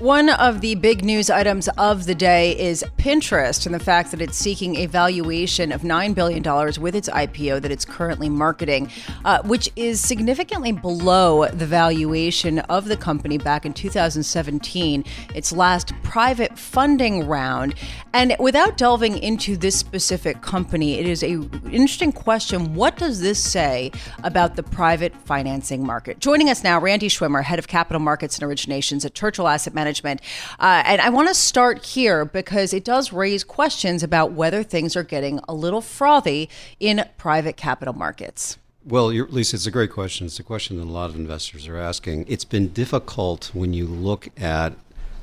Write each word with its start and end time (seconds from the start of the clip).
One 0.00 0.30
of 0.30 0.62
the 0.62 0.76
big 0.76 1.04
news 1.04 1.28
items 1.28 1.68
of 1.76 2.06
the 2.06 2.14
day 2.14 2.58
is 2.58 2.82
Pinterest 2.96 3.66
and 3.66 3.74
the 3.74 3.78
fact 3.78 4.12
that 4.12 4.22
it's 4.22 4.34
seeking 4.34 4.76
a 4.76 4.86
valuation 4.86 5.72
of 5.72 5.82
$9 5.82 6.14
billion 6.14 6.42
with 6.80 6.94
its 6.94 7.10
IPO 7.10 7.60
that 7.60 7.70
it's 7.70 7.84
currently 7.84 8.30
marketing, 8.30 8.90
uh, 9.26 9.42
which 9.42 9.68
is 9.76 10.00
significantly 10.00 10.72
below 10.72 11.48
the 11.48 11.66
valuation 11.66 12.60
of 12.60 12.86
the 12.86 12.96
company 12.96 13.36
back 13.36 13.66
in 13.66 13.74
2017, 13.74 15.04
its 15.34 15.52
last 15.52 15.92
private 16.02 16.58
funding 16.58 17.26
round. 17.26 17.74
And 18.14 18.34
without 18.40 18.78
delving 18.78 19.18
into 19.18 19.54
this 19.54 19.76
specific 19.76 20.40
company, 20.40 20.94
it 20.94 21.06
is 21.06 21.22
an 21.22 21.50
interesting 21.66 22.10
question. 22.10 22.74
What 22.74 22.96
does 22.96 23.20
this 23.20 23.38
say 23.38 23.92
about 24.24 24.56
the 24.56 24.62
private 24.62 25.14
financing 25.26 25.84
market? 25.84 26.20
Joining 26.20 26.48
us 26.48 26.64
now, 26.64 26.80
Randy 26.80 27.08
Schwimmer, 27.08 27.44
head 27.44 27.58
of 27.58 27.68
capital 27.68 28.00
markets 28.00 28.38
and 28.38 28.50
originations 28.50 29.04
at 29.04 29.12
Churchill 29.12 29.46
Asset 29.46 29.74
Management 29.74 29.89
management. 29.90 30.20
Uh, 30.58 30.82
and 30.86 31.00
I 31.00 31.10
want 31.10 31.28
to 31.28 31.34
start 31.34 31.84
here 31.84 32.24
because 32.24 32.72
it 32.72 32.84
does 32.84 33.12
raise 33.12 33.42
questions 33.42 34.02
about 34.02 34.32
whether 34.32 34.62
things 34.62 34.94
are 34.96 35.02
getting 35.02 35.40
a 35.48 35.54
little 35.54 35.80
frothy 35.80 36.48
in 36.78 37.04
private 37.18 37.56
capital 37.56 37.94
markets. 37.94 38.56
Well, 38.84 39.08
Lisa, 39.08 39.56
it's 39.56 39.66
a 39.66 39.70
great 39.70 39.90
question. 39.90 40.26
It's 40.26 40.38
a 40.38 40.44
question 40.44 40.78
that 40.78 40.84
a 40.84 40.90
lot 40.90 41.10
of 41.10 41.16
investors 41.16 41.66
are 41.66 41.76
asking. 41.76 42.24
It's 42.28 42.46
been 42.46 42.68
difficult 42.68 43.50
when 43.52 43.74
you 43.74 43.86
look 43.86 44.28
at 44.40 44.74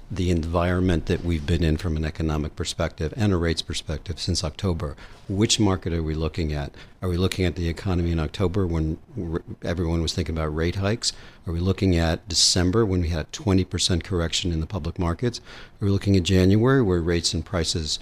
the 0.09 0.31
environment 0.31 1.05
that 1.07 1.23
we've 1.23 1.45
been 1.45 1.63
in 1.63 1.75
from 1.75 1.97
an 1.97 2.05
economic 2.05 2.55
perspective 2.55 3.13
and 3.17 3.33
a 3.33 3.37
rates 3.37 3.61
perspective 3.61 4.19
since 4.19 4.43
October. 4.43 4.95
Which 5.27 5.59
market 5.59 5.91
are 5.91 6.03
we 6.03 6.13
looking 6.13 6.53
at? 6.53 6.71
Are 7.01 7.09
we 7.09 7.17
looking 7.17 7.43
at 7.43 7.55
the 7.55 7.67
economy 7.67 8.11
in 8.11 8.19
October 8.19 8.65
when 8.65 8.97
everyone 9.63 10.01
was 10.01 10.13
thinking 10.13 10.35
about 10.35 10.55
rate 10.55 10.75
hikes? 10.75 11.11
Are 11.45 11.51
we 11.51 11.59
looking 11.59 11.97
at 11.97 12.27
December 12.29 12.85
when 12.85 13.01
we 13.01 13.09
had 13.09 13.25
a 13.25 13.29
20% 13.31 14.03
correction 14.03 14.53
in 14.53 14.61
the 14.61 14.65
public 14.65 14.97
markets? 14.97 15.39
Are 15.81 15.85
we 15.85 15.91
looking 15.91 16.15
at 16.15 16.23
January 16.23 16.81
where 16.81 17.01
rates 17.01 17.33
and 17.33 17.43
prices 17.43 17.99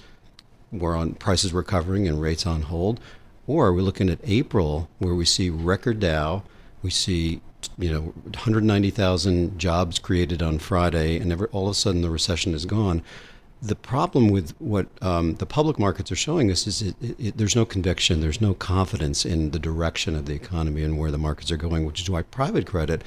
were 0.70 0.94
on 0.94 1.14
prices 1.14 1.52
recovering 1.52 2.06
and 2.06 2.20
rates 2.20 2.46
on 2.46 2.62
hold? 2.62 3.00
Or 3.48 3.66
are 3.66 3.72
we 3.72 3.82
looking 3.82 4.10
at 4.10 4.20
April 4.22 4.88
where 4.98 5.14
we 5.14 5.24
see 5.24 5.50
record 5.50 5.98
Dow, 5.98 6.44
we 6.82 6.90
see 6.90 7.40
you 7.78 7.90
know 7.90 8.00
190,000 8.00 9.58
jobs 9.58 9.98
created 9.98 10.42
on 10.42 10.58
Friday, 10.58 11.16
and 11.16 11.26
never, 11.26 11.46
all 11.48 11.66
of 11.66 11.72
a 11.72 11.74
sudden 11.74 12.02
the 12.02 12.10
recession 12.10 12.54
is 12.54 12.64
gone. 12.64 13.02
The 13.62 13.74
problem 13.74 14.28
with 14.28 14.54
what 14.60 14.86
um, 15.02 15.36
the 15.36 15.46
public 15.46 15.78
markets 15.78 16.12
are 16.12 16.16
showing 16.16 16.50
us 16.50 16.66
is 16.66 16.82
it, 16.82 16.94
it, 17.00 17.16
it, 17.18 17.36
there's 17.38 17.56
no 17.56 17.64
conviction, 17.64 18.20
there's 18.20 18.40
no 18.40 18.54
confidence 18.54 19.24
in 19.24 19.50
the 19.50 19.58
direction 19.58 20.14
of 20.14 20.26
the 20.26 20.34
economy 20.34 20.82
and 20.82 20.98
where 20.98 21.10
the 21.10 21.18
markets 21.18 21.50
are 21.50 21.56
going, 21.56 21.86
which 21.86 22.00
is 22.00 22.10
why 22.10 22.22
private 22.22 22.66
credit 22.66 23.02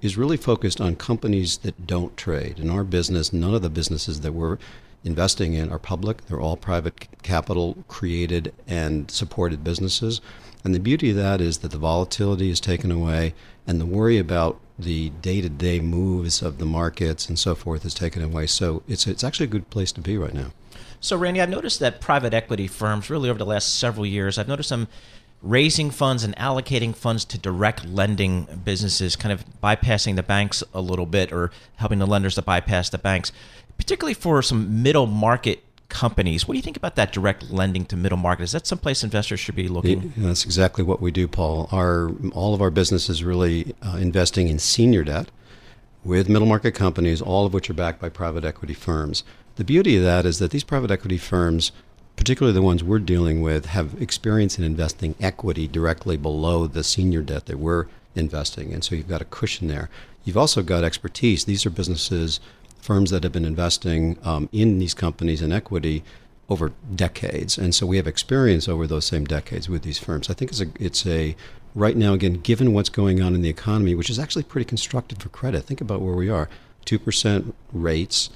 is 0.00 0.16
really 0.16 0.36
focused 0.36 0.80
on 0.80 0.94
companies 0.94 1.58
that 1.58 1.86
don't 1.86 2.16
trade. 2.16 2.60
In 2.60 2.70
our 2.70 2.84
business, 2.84 3.32
none 3.32 3.54
of 3.54 3.62
the 3.62 3.70
businesses 3.70 4.20
that 4.20 4.32
we're 4.32 4.58
investing 5.04 5.54
in 5.54 5.70
are 5.70 5.78
public. 5.78 6.26
They're 6.26 6.40
all 6.40 6.56
private 6.56 7.08
capital 7.22 7.84
created 7.88 8.54
and 8.66 9.10
supported 9.10 9.64
businesses. 9.64 10.20
And 10.64 10.74
the 10.74 10.80
beauty 10.80 11.10
of 11.10 11.16
that 11.16 11.40
is 11.40 11.58
that 11.58 11.70
the 11.70 11.78
volatility 11.78 12.50
is 12.50 12.60
taken 12.60 12.90
away 12.90 13.34
and 13.68 13.80
the 13.80 13.86
worry 13.86 14.18
about 14.18 14.58
the 14.78 15.10
day-to-day 15.10 15.78
moves 15.78 16.40
of 16.40 16.58
the 16.58 16.64
markets 16.64 17.28
and 17.28 17.38
so 17.38 17.54
forth 17.54 17.84
is 17.84 17.92
taken 17.92 18.22
away. 18.22 18.46
So 18.46 18.82
it's 18.88 19.06
it's 19.06 19.22
actually 19.22 19.44
a 19.44 19.50
good 19.50 19.70
place 19.70 19.92
to 19.92 20.00
be 20.00 20.16
right 20.16 20.34
now. 20.34 20.52
So 21.00 21.16
Randy, 21.16 21.40
I've 21.40 21.50
noticed 21.50 21.78
that 21.80 22.00
private 22.00 22.34
equity 22.34 22.66
firms 22.66 23.10
really 23.10 23.28
over 23.28 23.38
the 23.38 23.46
last 23.46 23.78
several 23.78 24.06
years, 24.06 24.38
I've 24.38 24.48
noticed 24.48 24.70
them 24.70 24.88
raising 25.42 25.90
funds 25.90 26.24
and 26.24 26.34
allocating 26.36 26.96
funds 26.96 27.24
to 27.26 27.38
direct 27.38 27.84
lending 27.86 28.48
businesses, 28.64 29.14
kind 29.14 29.32
of 29.32 29.44
bypassing 29.62 30.16
the 30.16 30.22
banks 30.22 30.64
a 30.74 30.80
little 30.80 31.06
bit 31.06 31.32
or 31.32 31.52
helping 31.76 32.00
the 32.00 32.06
lenders 32.06 32.34
to 32.34 32.42
bypass 32.42 32.88
the 32.88 32.98
banks, 32.98 33.30
particularly 33.76 34.14
for 34.14 34.42
some 34.42 34.82
middle 34.82 35.06
market 35.06 35.62
companies. 35.88 36.46
What 36.46 36.52
do 36.52 36.58
you 36.58 36.62
think 36.62 36.76
about 36.76 36.96
that 36.96 37.12
direct 37.12 37.50
lending 37.50 37.84
to 37.86 37.96
middle 37.96 38.18
market? 38.18 38.44
Is 38.44 38.52
that 38.52 38.66
someplace 38.66 39.02
investors 39.02 39.40
should 39.40 39.56
be 39.56 39.68
looking? 39.68 40.12
That's 40.16 40.44
exactly 40.44 40.84
what 40.84 41.00
we 41.00 41.10
do, 41.10 41.26
Paul. 41.26 41.68
Our 41.72 42.10
all 42.32 42.54
of 42.54 42.60
our 42.60 42.70
business 42.70 43.08
is 43.08 43.24
really 43.24 43.74
uh, 43.82 43.96
investing 43.96 44.48
in 44.48 44.58
senior 44.58 45.04
debt 45.04 45.30
with 46.04 46.28
middle 46.28 46.48
market 46.48 46.72
companies, 46.72 47.20
all 47.20 47.46
of 47.46 47.52
which 47.52 47.68
are 47.68 47.74
backed 47.74 48.00
by 48.00 48.08
private 48.08 48.44
equity 48.44 48.74
firms. 48.74 49.24
The 49.56 49.64
beauty 49.64 49.96
of 49.96 50.04
that 50.04 50.24
is 50.24 50.38
that 50.38 50.52
these 50.52 50.64
private 50.64 50.90
equity 50.90 51.18
firms, 51.18 51.72
particularly 52.16 52.54
the 52.54 52.62
ones 52.62 52.84
we're 52.84 53.00
dealing 53.00 53.42
with, 53.42 53.66
have 53.66 54.00
experience 54.00 54.58
in 54.58 54.64
investing 54.64 55.14
equity 55.20 55.66
directly 55.66 56.16
below 56.16 56.66
the 56.66 56.84
senior 56.84 57.22
debt 57.22 57.46
that 57.46 57.58
we're 57.58 57.86
investing, 58.14 58.72
and 58.72 58.84
so 58.84 58.94
you've 58.94 59.08
got 59.08 59.22
a 59.22 59.26
cushion 59.26 59.68
there. 59.68 59.90
You've 60.24 60.36
also 60.36 60.62
got 60.62 60.84
expertise. 60.84 61.44
These 61.44 61.64
are 61.64 61.70
businesses 61.70 62.38
firms 62.78 63.10
that 63.10 63.22
have 63.22 63.32
been 63.32 63.44
investing 63.44 64.18
um, 64.22 64.48
in 64.52 64.78
these 64.78 64.94
companies 64.94 65.42
in 65.42 65.52
equity 65.52 66.02
over 66.48 66.72
decades, 66.94 67.58
and 67.58 67.74
so 67.74 67.86
we 67.86 67.98
have 67.98 68.06
experience 68.06 68.68
over 68.68 68.86
those 68.86 69.04
same 69.04 69.24
decades 69.24 69.68
with 69.68 69.82
these 69.82 69.98
firms. 69.98 70.30
I 70.30 70.34
think 70.34 70.50
it's 70.50 70.60
a 70.60 70.66
it's 70.80 71.06
a 71.06 71.36
right 71.74 71.96
now 71.96 72.14
again, 72.14 72.34
given 72.34 72.72
what's 72.72 72.88
going 72.88 73.20
on 73.20 73.34
in 73.34 73.42
the 73.42 73.50
economy, 73.50 73.94
which 73.94 74.10
is 74.10 74.18
actually 74.18 74.44
pretty 74.44 74.64
constructive 74.64 75.18
for 75.18 75.28
credit. 75.28 75.64
Think 75.64 75.80
about 75.80 76.00
where 76.00 76.14
we 76.14 76.30
are: 76.30 76.48
two 76.84 76.98
percent 76.98 77.54
rates, 77.72 78.30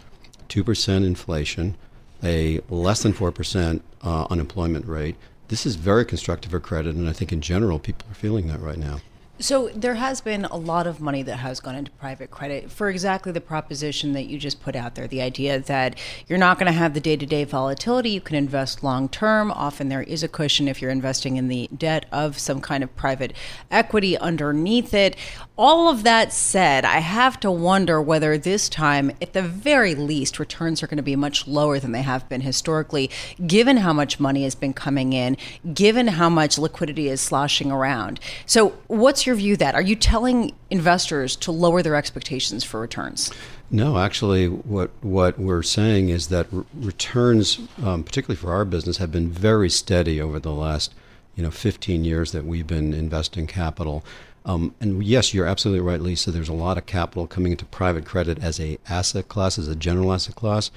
two 0.48 0.62
percent 0.62 1.04
inflation, 1.04 1.76
a 2.22 2.60
less 2.68 3.02
than 3.02 3.14
four 3.14 3.32
percent 3.32 3.82
uh, 4.02 4.26
unemployment 4.28 4.86
rate. 4.86 5.16
This 5.48 5.64
is 5.64 5.76
very 5.76 6.04
constructive 6.04 6.50
for 6.50 6.60
credit, 6.60 6.94
and 6.94 7.08
I 7.08 7.12
think 7.12 7.32
in 7.32 7.40
general 7.40 7.78
people 7.78 8.06
are 8.10 8.14
feeling 8.14 8.46
that 8.48 8.60
right 8.60 8.78
now. 8.78 9.00
So 9.42 9.70
there 9.74 9.94
has 9.94 10.20
been 10.20 10.44
a 10.44 10.56
lot 10.56 10.86
of 10.86 11.00
money 11.00 11.24
that 11.24 11.38
has 11.38 11.58
gone 11.58 11.74
into 11.74 11.90
private 11.90 12.30
credit 12.30 12.70
for 12.70 12.88
exactly 12.88 13.32
the 13.32 13.40
proposition 13.40 14.12
that 14.12 14.26
you 14.26 14.38
just 14.38 14.62
put 14.62 14.76
out 14.76 14.94
there. 14.94 15.08
The 15.08 15.20
idea 15.20 15.58
that 15.58 15.98
you're 16.28 16.38
not 16.38 16.60
going 16.60 16.68
to 16.68 16.78
have 16.78 16.94
the 16.94 17.00
day-to-day 17.00 17.42
volatility. 17.42 18.10
You 18.10 18.20
can 18.20 18.36
invest 18.36 18.84
long 18.84 19.08
term. 19.08 19.50
Often 19.50 19.88
there 19.88 20.04
is 20.04 20.22
a 20.22 20.28
cushion 20.28 20.68
if 20.68 20.80
you're 20.80 20.92
investing 20.92 21.38
in 21.38 21.48
the 21.48 21.68
debt 21.76 22.06
of 22.12 22.38
some 22.38 22.60
kind 22.60 22.84
of 22.84 22.94
private 22.94 23.32
equity 23.68 24.16
underneath 24.16 24.94
it. 24.94 25.16
All 25.58 25.88
of 25.88 26.04
that 26.04 26.32
said, 26.32 26.84
I 26.84 26.98
have 26.98 27.40
to 27.40 27.50
wonder 27.50 28.00
whether 28.00 28.38
this 28.38 28.68
time, 28.68 29.10
at 29.20 29.32
the 29.32 29.42
very 29.42 29.96
least, 29.96 30.38
returns 30.38 30.84
are 30.84 30.86
going 30.86 30.98
to 30.98 31.02
be 31.02 31.16
much 31.16 31.48
lower 31.48 31.80
than 31.80 31.90
they 31.90 32.02
have 32.02 32.28
been 32.28 32.42
historically, 32.42 33.10
given 33.44 33.78
how 33.78 33.92
much 33.92 34.20
money 34.20 34.44
has 34.44 34.54
been 34.54 34.72
coming 34.72 35.12
in, 35.12 35.36
given 35.74 36.06
how 36.06 36.30
much 36.30 36.58
liquidity 36.58 37.08
is 37.08 37.20
sloshing 37.20 37.72
around. 37.72 38.20
So, 38.46 38.78
what's 38.86 39.26
your 39.26 39.31
view 39.34 39.56
that? 39.56 39.74
Are 39.74 39.82
you 39.82 39.96
telling 39.96 40.54
investors 40.70 41.36
to 41.36 41.52
lower 41.52 41.82
their 41.82 41.94
expectations 41.94 42.64
for 42.64 42.80
returns? 42.80 43.32
No, 43.70 43.98
actually, 43.98 44.48
what 44.48 44.90
what 45.00 45.38
we're 45.38 45.62
saying 45.62 46.10
is 46.10 46.28
that 46.28 46.46
returns, 46.74 47.60
um, 47.82 48.04
particularly 48.04 48.36
for 48.36 48.52
our 48.52 48.64
business, 48.64 48.98
have 48.98 49.10
been 49.10 49.30
very 49.30 49.70
steady 49.70 50.20
over 50.20 50.38
the 50.38 50.52
last, 50.52 50.94
you 51.34 51.42
know, 51.42 51.50
15 51.50 52.04
years 52.04 52.32
that 52.32 52.44
we've 52.44 52.66
been 52.66 52.92
investing 52.92 53.46
capital. 53.46 54.04
Um, 54.44 54.74
and 54.80 55.02
yes, 55.04 55.32
you're 55.32 55.46
absolutely 55.46 55.80
right, 55.80 56.00
Lisa. 56.00 56.30
There's 56.30 56.48
a 56.48 56.52
lot 56.52 56.76
of 56.76 56.86
capital 56.86 57.26
coming 57.26 57.52
into 57.52 57.64
private 57.64 58.04
credit 58.04 58.42
as 58.42 58.58
a 58.60 58.78
asset 58.88 59.28
class, 59.28 59.58
as 59.58 59.68
a 59.68 59.76
general 59.76 60.12
asset 60.12 60.34
class. 60.34 60.70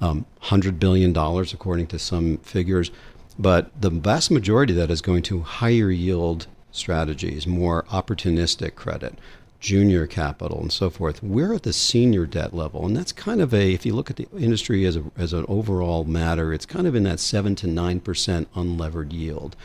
Um, 0.00 0.24
Hundred 0.40 0.80
billion 0.80 1.12
dollars, 1.12 1.52
according 1.52 1.88
to 1.88 1.98
some 1.98 2.38
figures, 2.38 2.90
but 3.38 3.70
the 3.80 3.90
vast 3.90 4.30
majority 4.30 4.72
of 4.72 4.78
that 4.78 4.90
is 4.90 5.00
going 5.00 5.22
to 5.24 5.40
higher 5.40 5.90
yield 5.90 6.46
strategies, 6.72 7.46
more 7.46 7.84
opportunistic 7.84 8.74
credit, 8.74 9.18
junior 9.60 10.06
capital, 10.06 10.60
and 10.60 10.72
so 10.72 10.90
forth. 10.90 11.22
We're 11.22 11.54
at 11.54 11.64
the 11.64 11.72
senior 11.72 12.26
debt 12.26 12.54
level, 12.54 12.86
and 12.86 12.96
that's 12.96 13.12
kind 13.12 13.40
of 13.40 13.52
a. 13.52 13.72
If 13.72 13.84
you 13.84 13.94
look 13.94 14.10
at 14.10 14.16
the 14.16 14.28
industry 14.36 14.84
as 14.86 14.96
a, 14.96 15.04
as 15.16 15.32
an 15.32 15.44
overall 15.48 16.04
matter, 16.04 16.52
it's 16.52 16.66
kind 16.66 16.86
of 16.86 16.94
in 16.94 17.02
that 17.04 17.20
seven 17.20 17.54
to 17.56 17.66
nine 17.66 18.00
percent 18.00 18.52
unlevered 18.54 19.12
yield 19.12 19.56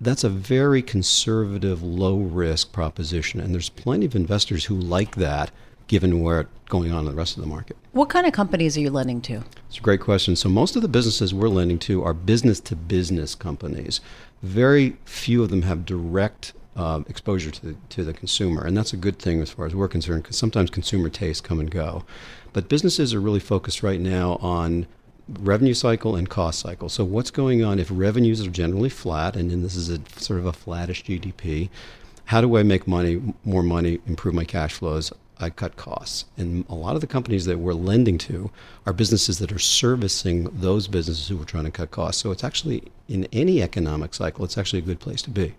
that's 0.00 0.24
a 0.24 0.30
very 0.30 0.80
conservative, 0.82 1.82
low 1.82 2.16
risk 2.16 2.72
proposition. 2.72 3.40
And 3.40 3.52
there's 3.52 3.68
plenty 3.68 4.06
of 4.06 4.16
investors 4.16 4.64
who 4.64 4.74
like 4.74 5.16
that 5.16 5.50
given 5.90 6.20
what's 6.20 6.48
going 6.68 6.92
on 6.92 7.00
in 7.00 7.04
the 7.06 7.16
rest 7.16 7.36
of 7.36 7.42
the 7.42 7.48
market. 7.48 7.76
What 7.90 8.08
kind 8.08 8.24
of 8.24 8.32
companies 8.32 8.76
are 8.76 8.80
you 8.80 8.90
lending 8.90 9.20
to? 9.22 9.42
It's 9.68 9.78
a 9.78 9.80
great 9.80 10.00
question. 10.00 10.36
So, 10.36 10.48
most 10.48 10.76
of 10.76 10.82
the 10.82 10.88
businesses 10.88 11.34
we're 11.34 11.48
lending 11.48 11.80
to 11.80 12.04
are 12.04 12.14
business 12.14 12.60
to 12.60 12.76
business 12.76 13.34
companies. 13.34 14.00
Very 14.40 14.96
few 15.04 15.42
of 15.42 15.50
them 15.50 15.62
have 15.62 15.84
direct 15.84 16.52
uh, 16.76 17.02
exposure 17.08 17.50
to 17.50 17.66
the, 17.66 17.76
to 17.88 18.04
the 18.04 18.12
consumer. 18.12 18.64
And 18.64 18.76
that's 18.76 18.92
a 18.92 18.96
good 18.96 19.18
thing 19.18 19.42
as 19.42 19.50
far 19.50 19.66
as 19.66 19.74
we're 19.74 19.88
concerned 19.88 20.22
because 20.22 20.38
sometimes 20.38 20.70
consumer 20.70 21.08
tastes 21.08 21.40
come 21.40 21.58
and 21.58 21.68
go. 21.68 22.04
But 22.52 22.68
businesses 22.68 23.12
are 23.12 23.20
really 23.20 23.40
focused 23.40 23.82
right 23.82 24.00
now 24.00 24.36
on 24.36 24.86
revenue 25.40 25.74
cycle 25.74 26.14
and 26.14 26.30
cost 26.30 26.60
cycle. 26.60 26.88
So 26.88 27.04
what's 27.04 27.32
going 27.32 27.64
on 27.64 27.80
if 27.80 27.88
revenues 27.90 28.46
are 28.46 28.50
generally 28.50 28.90
flat, 28.90 29.34
and 29.34 29.50
then 29.50 29.62
this 29.62 29.74
is 29.74 29.90
a 29.90 29.98
sort 30.16 30.38
of 30.38 30.46
a 30.46 30.52
flattish 30.52 31.02
GDP? 31.02 31.68
how 32.30 32.40
do 32.40 32.56
I 32.56 32.62
make 32.62 32.86
money, 32.86 33.20
more 33.44 33.64
money, 33.64 33.98
improve 34.06 34.36
my 34.36 34.44
cash 34.44 34.74
flows? 34.74 35.12
I 35.40 35.50
cut 35.50 35.76
costs. 35.76 36.26
And 36.36 36.64
a 36.68 36.74
lot 36.74 36.94
of 36.94 37.00
the 37.00 37.06
companies 37.06 37.46
that 37.46 37.58
we're 37.58 37.72
lending 37.72 38.18
to 38.18 38.50
are 38.86 38.92
businesses 38.92 39.38
that 39.38 39.50
are 39.52 39.58
servicing 39.58 40.44
those 40.44 40.86
businesses 40.88 41.28
who 41.28 41.40
are 41.40 41.44
trying 41.44 41.64
to 41.64 41.70
cut 41.70 41.90
costs. 41.90 42.22
So 42.22 42.30
it's 42.30 42.44
actually, 42.44 42.84
in 43.08 43.26
any 43.32 43.62
economic 43.62 44.14
cycle, 44.14 44.44
it's 44.44 44.58
actually 44.58 44.80
a 44.80 44.82
good 44.82 45.00
place 45.00 45.22
to 45.22 45.30
be. 45.30 45.54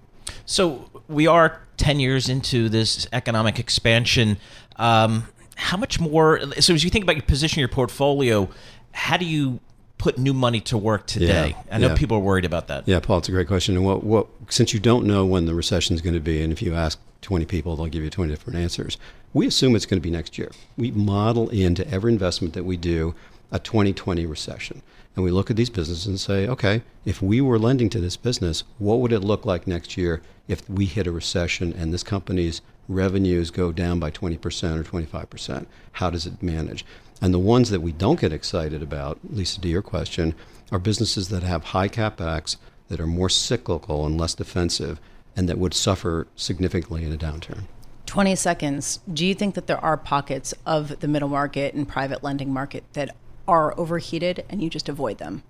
So 0.46 0.90
we 1.08 1.28
are 1.28 1.62
10 1.78 2.00
years 2.00 2.30
into 2.30 2.70
this 2.70 3.08
economic 3.12 3.60
expansion. 3.60 4.38
Um, 4.78 5.28
how 5.56 5.78
much 5.78 6.00
more? 6.00 6.40
So 6.60 6.74
as 6.74 6.84
you 6.84 6.90
think 6.90 7.04
about 7.04 7.16
your 7.16 7.26
position, 7.26 7.60
your 7.60 7.70
portfolio, 7.70 8.50
how 8.92 9.18
do 9.18 9.26
you 9.26 9.60
put 9.98 10.18
new 10.18 10.34
money 10.34 10.60
to 10.62 10.78
work 10.78 11.06
today? 11.06 11.50
Yeah, 11.50 11.76
I 11.76 11.78
know 11.78 11.88
yeah. 11.90 11.96
people 11.96 12.18
are 12.18 12.22
worried 12.22 12.46
about 12.46 12.68
that. 12.68 12.88
Yeah, 12.88 13.00
Paul, 13.00 13.20
it's 13.20 13.30
a 13.30 13.32
great 13.32 13.48
question. 13.48 13.76
And 13.76 13.86
what, 13.86 14.04
what, 14.04 14.28
since 14.50 14.74
you 14.74 14.80
don't 14.80 15.06
know 15.06 15.26
when 15.26 15.46
the 15.46 15.54
recession 15.54 15.96
is 15.96 16.02
going 16.02 16.16
to 16.16 16.20
be, 16.20 16.42
and 16.42 16.52
if 16.52 16.62
you 16.62 16.74
ask 16.74 17.00
20 17.22 17.46
people, 17.46 17.76
they'll 17.76 17.86
give 17.86 18.04
you 18.04 18.10
20 18.10 18.32
different 18.32 18.58
answers. 18.58 18.98
We 19.34 19.48
assume 19.48 19.76
it's 19.76 19.86
going 19.86 20.02
to 20.02 20.06
be 20.06 20.12
next 20.12 20.38
year. 20.38 20.52
We 20.76 20.92
model 20.92 21.50
into 21.50 21.88
every 21.90 22.12
investment 22.12 22.54
that 22.54 22.66
we 22.66 22.76
do 22.76 23.16
a 23.50 23.60
2020 23.60 24.26
recession. 24.26 24.82
And 25.16 25.24
we 25.24 25.32
look 25.32 25.50
at 25.50 25.56
these 25.56 25.70
businesses 25.70 26.06
and 26.06 26.20
say, 26.20 26.48
okay, 26.48 26.84
if 27.06 27.22
we 27.22 27.40
were 27.40 27.60
lending 27.60 27.90
to 27.92 28.02
this 28.02 28.18
business, 28.18 28.64
what 28.78 29.00
would 29.00 29.14
it 29.14 29.22
look 29.22 29.46
like 29.46 29.68
next 29.68 29.96
year 29.98 30.22
if 30.48 30.70
we 30.70 30.86
hit 30.86 31.08
a 31.08 31.12
recession 31.12 31.74
and 31.74 31.94
this 31.94 32.04
company's 32.04 32.62
revenues 32.90 33.52
go 33.52 33.72
down 33.72 34.00
by 34.00 34.12
20% 34.12 34.36
or 34.78 34.84
25%? 34.84 35.66
How 35.94 36.10
does 36.10 36.26
it 36.26 36.44
manage? 36.44 36.86
And 37.22 37.34
the 37.34 37.40
ones 37.40 37.70
that 37.70 37.82
we 37.82 37.94
don't 37.94 38.20
get 38.20 38.34
excited 38.34 38.82
about, 38.82 39.20
Lisa, 39.30 39.62
to 39.62 39.68
your 39.68 39.82
question, 39.82 40.34
are 40.72 40.80
businesses 40.80 41.30
that 41.30 41.44
have 41.44 41.66
high 41.66 41.90
capex, 41.90 42.58
that 42.90 43.00
are 43.00 43.08
more 43.08 43.30
cyclical 43.30 44.06
and 44.06 44.20
less 44.20 44.34
defensive, 44.34 45.00
and 45.38 45.48
that 45.48 45.58
would 45.58 45.74
suffer 45.74 46.28
significantly 46.36 47.06
in 47.06 47.14
a 47.14 47.18
downturn. 47.18 47.64
20 48.12 48.36
seconds. 48.36 49.00
Do 49.14 49.26
you 49.26 49.34
think 49.34 49.56
that 49.56 49.68
there 49.68 49.78
are 49.78 49.96
pockets 49.96 50.54
of 50.66 51.00
the 51.00 51.08
middle 51.08 51.30
market 51.30 51.74
and 51.74 51.88
private 51.88 52.22
lending 52.22 52.52
market 52.52 52.84
that 52.92 53.16
are 53.48 53.74
overheated 53.80 54.44
and 54.50 54.62
you 54.62 54.70
just 54.70 54.90
avoid 54.90 55.18
them? 55.18 55.44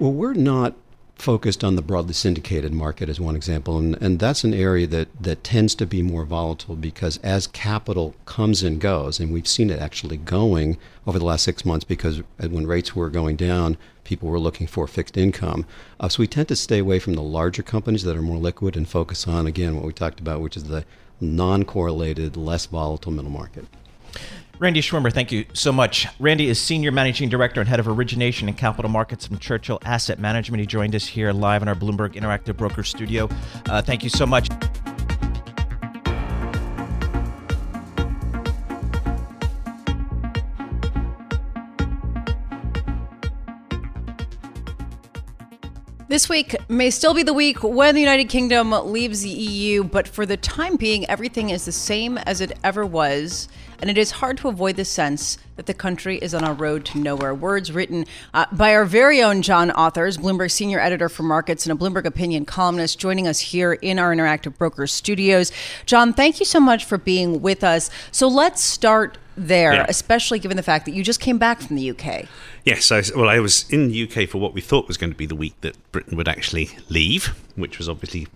Well, 0.00 0.10
we're 0.10 0.34
not 0.34 0.74
focused 1.14 1.62
on 1.62 1.76
the 1.76 1.82
broadly 1.82 2.12
syndicated 2.12 2.72
market 2.72 3.08
as 3.08 3.20
one 3.20 3.36
example, 3.36 3.78
and, 3.78 3.94
and 4.02 4.18
that's 4.18 4.42
an 4.42 4.52
area 4.52 4.88
that, 4.88 5.06
that 5.22 5.44
tends 5.44 5.76
to 5.76 5.86
be 5.86 6.02
more 6.02 6.24
volatile 6.24 6.74
because 6.74 7.18
as 7.18 7.46
capital 7.46 8.16
comes 8.24 8.64
and 8.64 8.80
goes, 8.80 9.20
and 9.20 9.32
we've 9.32 9.46
seen 9.46 9.70
it 9.70 9.78
actually 9.78 10.16
going 10.16 10.78
over 11.06 11.20
the 11.20 11.24
last 11.24 11.44
six 11.44 11.64
months 11.64 11.84
because 11.84 12.20
when 12.40 12.66
rates 12.66 12.96
were 12.96 13.08
going 13.08 13.36
down, 13.36 13.76
people 14.02 14.28
were 14.28 14.40
looking 14.40 14.66
for 14.66 14.88
fixed 14.88 15.16
income. 15.16 15.64
Uh, 16.00 16.08
so 16.08 16.18
we 16.18 16.26
tend 16.26 16.48
to 16.48 16.56
stay 16.56 16.80
away 16.80 16.98
from 16.98 17.14
the 17.14 17.22
larger 17.22 17.62
companies 17.62 18.02
that 18.02 18.16
are 18.16 18.22
more 18.22 18.38
liquid 18.38 18.76
and 18.76 18.88
focus 18.88 19.28
on, 19.28 19.46
again, 19.46 19.76
what 19.76 19.84
we 19.84 19.92
talked 19.92 20.18
about, 20.18 20.40
which 20.40 20.56
is 20.56 20.64
the 20.64 20.84
non 21.20 21.64
correlated, 21.64 22.36
less 22.36 22.66
volatile 22.66 23.12
middle 23.12 23.30
market. 23.30 23.66
Randy 24.58 24.80
Schwimmer, 24.80 25.12
thank 25.12 25.30
you 25.32 25.44
so 25.52 25.70
much. 25.70 26.06
Randy 26.18 26.48
is 26.48 26.58
Senior 26.58 26.90
Managing 26.90 27.28
Director 27.28 27.60
and 27.60 27.68
Head 27.68 27.78
of 27.78 27.88
Origination 27.88 28.48
and 28.48 28.56
Capital 28.56 28.90
Markets 28.90 29.26
from 29.26 29.38
Churchill 29.38 29.78
Asset 29.84 30.18
Management. 30.18 30.60
He 30.60 30.66
joined 30.66 30.94
us 30.94 31.06
here 31.06 31.30
live 31.32 31.60
in 31.60 31.68
our 31.68 31.74
Bloomberg 31.74 32.14
Interactive 32.14 32.56
Broker 32.56 32.82
studio. 32.82 33.28
Uh, 33.68 33.82
thank 33.82 34.02
you 34.02 34.08
so 34.08 34.24
much. 34.24 34.48
This 46.08 46.28
week 46.28 46.54
may 46.68 46.90
still 46.90 47.14
be 47.14 47.24
the 47.24 47.34
week 47.34 47.64
when 47.64 47.96
the 47.96 48.00
United 48.00 48.28
Kingdom 48.28 48.70
leaves 48.70 49.22
the 49.22 49.28
EU, 49.28 49.82
but 49.82 50.06
for 50.06 50.24
the 50.24 50.36
time 50.36 50.76
being, 50.76 51.04
everything 51.10 51.50
is 51.50 51.64
the 51.64 51.72
same 51.72 52.16
as 52.18 52.40
it 52.40 52.56
ever 52.62 52.86
was. 52.86 53.48
And 53.80 53.90
it 53.90 53.98
is 53.98 54.12
hard 54.12 54.38
to 54.38 54.48
avoid 54.48 54.76
the 54.76 54.84
sense 54.84 55.38
that 55.56 55.66
the 55.66 55.74
country 55.74 56.18
is 56.18 56.34
on 56.34 56.44
a 56.44 56.52
road 56.52 56.84
to 56.86 56.98
nowhere. 56.98 57.34
Words 57.34 57.72
written 57.72 58.06
uh, 58.34 58.46
by 58.52 58.74
our 58.74 58.84
very 58.84 59.22
own 59.22 59.42
John 59.42 59.70
Authers, 59.70 60.18
Bloomberg 60.18 60.50
senior 60.50 60.80
editor 60.80 61.08
for 61.08 61.22
markets 61.22 61.66
and 61.66 61.72
a 61.72 61.82
Bloomberg 61.82 62.04
opinion 62.04 62.44
columnist, 62.44 62.98
joining 62.98 63.26
us 63.26 63.40
here 63.40 63.74
in 63.74 63.98
our 63.98 64.14
Interactive 64.14 64.56
Brokers 64.56 64.92
studios. 64.92 65.52
John, 65.86 66.12
thank 66.12 66.40
you 66.40 66.46
so 66.46 66.60
much 66.60 66.84
for 66.84 66.98
being 66.98 67.40
with 67.42 67.62
us. 67.64 67.90
So 68.10 68.28
let's 68.28 68.62
start 68.62 69.18
there, 69.36 69.74
Yeah. 69.74 69.86
especially 69.88 70.38
given 70.38 70.56
the 70.56 70.62
fact 70.62 70.86
that 70.86 70.92
you 70.92 71.02
just 71.04 71.20
came 71.20 71.36
back 71.38 71.60
from 71.60 71.76
the 71.76 71.90
UK. 71.90 72.26
Yes, 72.64 72.90
I, 72.90 73.02
well, 73.14 73.28
I 73.28 73.38
was 73.38 73.68
in 73.70 73.88
the 73.88 74.02
UK 74.08 74.26
for 74.28 74.38
what 74.38 74.54
we 74.54 74.60
thought 74.62 74.88
was 74.88 74.96
going 74.96 75.10
to 75.12 75.16
be 75.16 75.26
the 75.26 75.36
week 75.36 75.60
that 75.60 75.76
Britain 75.92 76.16
would 76.16 76.28
actually 76.28 76.70
leave, 76.88 77.34
which 77.54 77.78
was 77.78 77.88
obviously 77.88 78.28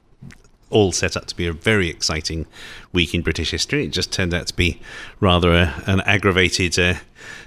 all 0.71 0.93
set 0.93 1.17
up 1.17 1.27
to 1.27 1.37
be 1.37 1.47
a 1.47 1.53
very 1.53 1.89
exciting 1.89 2.47
week 2.93 3.15
in 3.15 3.23
British 3.23 3.51
history. 3.51 3.85
It 3.85 3.91
just 3.91 4.13
turned 4.13 4.33
out 4.33 4.47
to 4.49 4.55
be 4.55 4.81
rather 5.21 5.53
a, 5.53 5.83
an 5.87 6.01
aggravated 6.03 6.79
uh, 6.79 6.95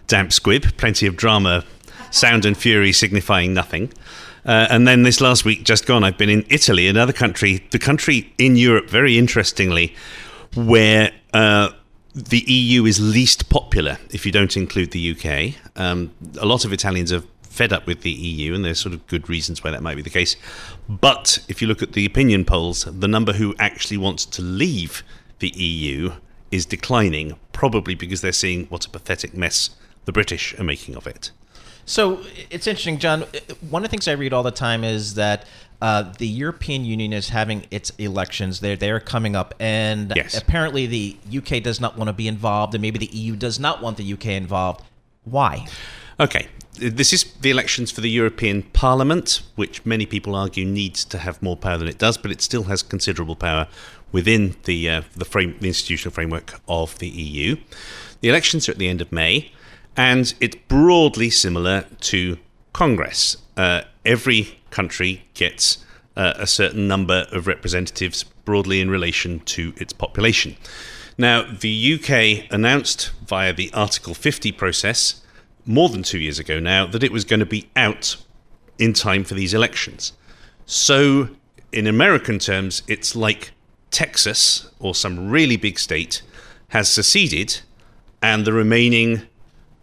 damp 0.08 0.32
squib, 0.34 0.78
plenty 0.78 1.08
of 1.08 1.16
drama, 1.16 1.66
sound 2.12 2.46
and 2.46 2.56
fury 2.56 2.92
signifying 2.92 3.54
nothing. 3.54 3.92
Uh, 4.46 4.68
and 4.70 4.88
then 4.88 5.04
this 5.04 5.22
last 5.22 5.46
week, 5.46 5.64
just 5.64 5.86
gone, 5.86 6.04
I've 6.04 6.18
been 6.18 6.30
in 6.30 6.46
Italy, 6.50 6.88
another 6.88 7.14
country, 7.14 7.66
the 7.72 7.80
country 7.80 8.34
in 8.38 8.56
Europe, 8.56 8.90
very 8.90 9.18
interestingly, 9.18 9.96
where 10.54 11.12
uh, 11.34 11.70
the 12.14 12.40
EU 12.40 12.86
is 12.86 13.00
least 13.00 13.50
popular 13.50 13.98
if 14.12 14.26
you 14.26 14.32
don't 14.32 14.56
include 14.58 14.92
the 14.92 15.12
UK. 15.12 15.56
Um, 15.76 16.12
a 16.40 16.46
lot 16.46 16.66
of 16.66 16.74
Italians 16.74 17.12
are 17.12 17.24
fed 17.54 17.72
up 17.72 17.86
with 17.86 18.02
the 18.02 18.12
EU, 18.12 18.56
and 18.56 18.66
there's 18.66 18.80
sort 18.80 18.96
of 18.96 19.06
good 19.08 19.30
reasons 19.30 19.64
why 19.64 19.70
that 19.70 19.84
might 19.84 19.96
be 19.96 20.02
the 20.02 20.10
case. 20.10 20.36
But 20.90 21.38
if 21.48 21.62
you 21.62 21.68
look 21.68 21.84
at 21.84 21.94
the 21.94 22.04
opinion 22.06 22.46
polls, 22.46 22.84
the 22.86 23.08
number 23.08 23.34
who 23.34 23.54
actually 23.60 23.98
wants 23.98 24.26
to 24.26 24.42
leave 24.42 25.04
the 25.38 25.50
EU 25.50 26.14
is 26.50 26.66
declining, 26.66 27.36
probably 27.52 27.94
because 27.94 28.22
they're 28.22 28.32
seeing 28.32 28.66
what 28.66 28.86
a 28.86 28.90
pathetic 28.90 29.36
mess 29.36 29.70
the 30.06 30.12
British 30.12 30.58
are 30.60 30.64
making 30.64 30.96
of 30.96 31.06
it. 31.06 31.30
So 31.86 32.22
it's 32.50 32.66
interesting, 32.66 32.98
John. 32.98 33.26
One 33.70 33.84
of 33.84 33.90
the 33.90 33.92
things 33.92 34.08
I 34.08 34.14
read 34.14 34.34
all 34.34 34.44
the 34.44 34.52
time 34.52 34.84
is 34.84 35.14
that 35.16 35.46
uh, 35.82 36.12
the 36.18 36.28
European 36.28 36.86
Union 36.86 37.14
is 37.14 37.30
having 37.30 37.66
its 37.70 37.92
elections. 37.98 38.62
They're 38.62 38.78
they're 38.78 39.00
coming 39.00 39.36
up, 39.36 39.54
and 39.60 40.12
Yes. 40.16 40.36
apparently 40.38 40.86
the 40.88 41.18
UK 41.40 41.62
does 41.62 41.80
not 41.82 41.98
want 41.98 42.08
to 42.08 42.14
be 42.14 42.28
involved, 42.28 42.74
and 42.74 42.82
maybe 42.82 42.98
the 42.98 43.12
EU 43.18 43.36
does 43.36 43.60
not 43.60 43.82
want 43.82 43.98
the 43.98 44.14
UK 44.14 44.28
involved. 44.28 44.82
Why? 45.26 45.68
Okay, 46.20 46.48
this 46.76 47.14
is 47.14 47.24
the 47.42 47.52
elections 47.52 47.92
for 47.92 48.02
the 48.02 48.10
European 48.10 48.64
Parliament, 48.64 49.42
which 49.56 49.86
many 49.86 50.06
people 50.06 50.36
argue 50.36 50.66
needs 50.66 51.06
to 51.06 51.20
have 51.20 51.42
more 51.42 51.56
power 51.56 51.78
than 51.78 51.88
it 51.88 51.98
does, 51.98 52.18
but 52.18 52.32
it 52.32 52.42
still 52.42 52.64
has 52.64 52.82
considerable 52.82 53.36
power 53.36 53.68
within 54.12 54.56
the 54.64 54.90
uh, 54.90 55.02
the, 55.16 55.26
frame, 55.26 55.56
the 55.60 55.68
institutional 55.68 56.14
framework 56.14 56.60
of 56.68 56.98
the 57.00 57.08
EU. 57.08 57.58
The 58.22 58.30
elections 58.30 58.68
are 58.68 58.72
at 58.72 58.78
the 58.78 58.88
end 58.88 59.02
of 59.02 59.12
May, 59.12 59.52
and 59.96 60.34
it's 60.40 60.56
broadly 60.68 61.30
similar 61.30 61.86
to 62.02 62.38
Congress. 62.72 63.38
Uh, 63.56 63.82
every 64.06 64.60
country 64.72 65.26
gets 65.34 65.86
uh, 66.16 66.34
a 66.38 66.48
certain 66.48 66.88
number 66.88 67.28
of 67.32 67.48
representatives 67.48 68.24
broadly 68.46 68.82
in 68.82 68.90
relation 68.90 69.40
to 69.42 69.74
its 69.78 69.94
population. 69.94 70.56
Now, 71.18 71.44
the 71.44 71.94
UK 71.94 72.52
announced 72.52 73.12
via 73.28 73.54
the 73.54 73.72
Article 73.74 74.16
50 74.16 74.52
process 74.54 75.23
more 75.66 75.90
than 75.90 76.04
two 76.04 76.20
years 76.20 76.40
ago 76.40 76.60
now 76.60 76.86
that 76.88 77.04
it 77.04 77.12
was 77.12 77.24
going 77.24 77.40
to 77.40 77.46
be 77.46 77.70
out 77.76 78.18
in 78.78 78.94
time 78.94 79.24
for 79.24 79.34
these 79.34 79.54
elections. 79.54 80.14
So, 80.66 81.30
in 81.72 81.88
American 81.88 82.40
terms, 82.40 82.84
it's 82.88 83.16
like 83.16 83.52
Texas 83.92 84.70
or 84.80 84.96
some 84.96 85.30
really 85.30 85.58
big 85.58 85.80
state 85.80 86.22
has 86.70 86.90
seceded 86.90 87.62
and 88.22 88.46
the 88.46 88.54
remaining 88.54 89.24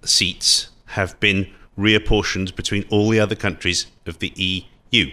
seats 0.02 0.70
have 0.86 1.18
been 1.20 1.46
reapportioned 1.78 2.56
between 2.56 2.84
all 2.90 3.08
the 3.08 3.20
other 3.20 3.34
countries 3.34 3.86
of 4.06 4.18
the 4.18 4.32
EU. 4.36 5.12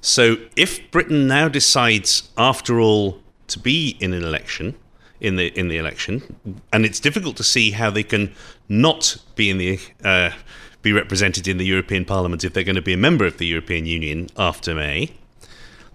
So 0.00 0.36
if 0.56 0.90
Britain 0.90 1.26
now 1.26 1.48
decides, 1.48 2.30
after 2.36 2.80
all, 2.80 3.20
to 3.48 3.58
be 3.58 3.96
in 4.00 4.12
an 4.12 4.22
election, 4.22 4.74
in 5.20 5.36
the 5.36 5.56
in 5.58 5.68
the 5.68 5.78
election, 5.78 6.36
and 6.72 6.84
it's 6.84 6.98
difficult 6.98 7.36
to 7.36 7.44
see 7.44 7.70
how 7.70 7.90
they 7.90 8.02
can 8.02 8.34
not 8.72 9.18
be 9.36 9.50
in 9.50 9.58
the 9.58 9.78
uh, 10.02 10.30
be 10.80 10.92
represented 10.92 11.46
in 11.46 11.58
the 11.58 11.64
European 11.64 12.04
Parliament 12.04 12.42
if 12.42 12.52
they're 12.52 12.64
going 12.64 12.74
to 12.74 12.82
be 12.82 12.92
a 12.92 12.98
member 12.98 13.24
of 13.24 13.38
the 13.38 13.46
European 13.46 13.86
Union 13.86 14.28
after 14.36 14.74
May, 14.74 15.12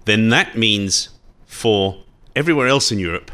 then 0.05 0.29
that 0.29 0.57
means 0.57 1.09
for 1.45 2.03
everywhere 2.35 2.67
else 2.67 2.91
in 2.91 2.99
Europe, 2.99 3.31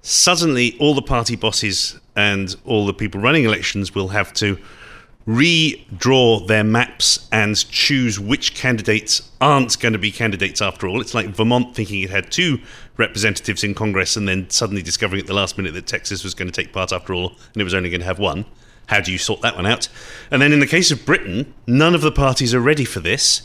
suddenly 0.00 0.76
all 0.80 0.94
the 0.94 1.02
party 1.02 1.36
bosses 1.36 2.00
and 2.16 2.56
all 2.64 2.86
the 2.86 2.94
people 2.94 3.20
running 3.20 3.44
elections 3.44 3.94
will 3.94 4.08
have 4.08 4.32
to 4.34 4.58
redraw 5.26 6.44
their 6.48 6.64
maps 6.64 7.28
and 7.30 7.68
choose 7.70 8.18
which 8.18 8.54
candidates 8.54 9.30
aren't 9.40 9.78
going 9.78 9.92
to 9.92 9.98
be 9.98 10.10
candidates 10.10 10.60
after 10.60 10.88
all. 10.88 11.00
It's 11.00 11.14
like 11.14 11.28
Vermont 11.28 11.76
thinking 11.76 12.02
it 12.02 12.10
had 12.10 12.32
two 12.32 12.58
representatives 12.96 13.62
in 13.62 13.74
Congress 13.74 14.16
and 14.16 14.26
then 14.26 14.50
suddenly 14.50 14.82
discovering 14.82 15.20
at 15.20 15.28
the 15.28 15.34
last 15.34 15.56
minute 15.56 15.74
that 15.74 15.86
Texas 15.86 16.24
was 16.24 16.34
going 16.34 16.50
to 16.50 16.52
take 16.52 16.72
part 16.72 16.90
after 16.90 17.14
all 17.14 17.36
and 17.52 17.60
it 17.60 17.64
was 17.64 17.74
only 17.74 17.88
going 17.88 18.00
to 18.00 18.06
have 18.06 18.18
one. 18.18 18.44
How 18.92 19.00
do 19.00 19.10
you 19.10 19.16
sort 19.16 19.40
that 19.40 19.56
one 19.56 19.64
out? 19.64 19.88
And 20.30 20.42
then 20.42 20.52
in 20.52 20.60
the 20.60 20.66
case 20.66 20.90
of 20.90 21.06
Britain, 21.06 21.54
none 21.66 21.94
of 21.94 22.02
the 22.02 22.12
parties 22.12 22.52
are 22.52 22.60
ready 22.60 22.84
for 22.84 23.00
this. 23.00 23.40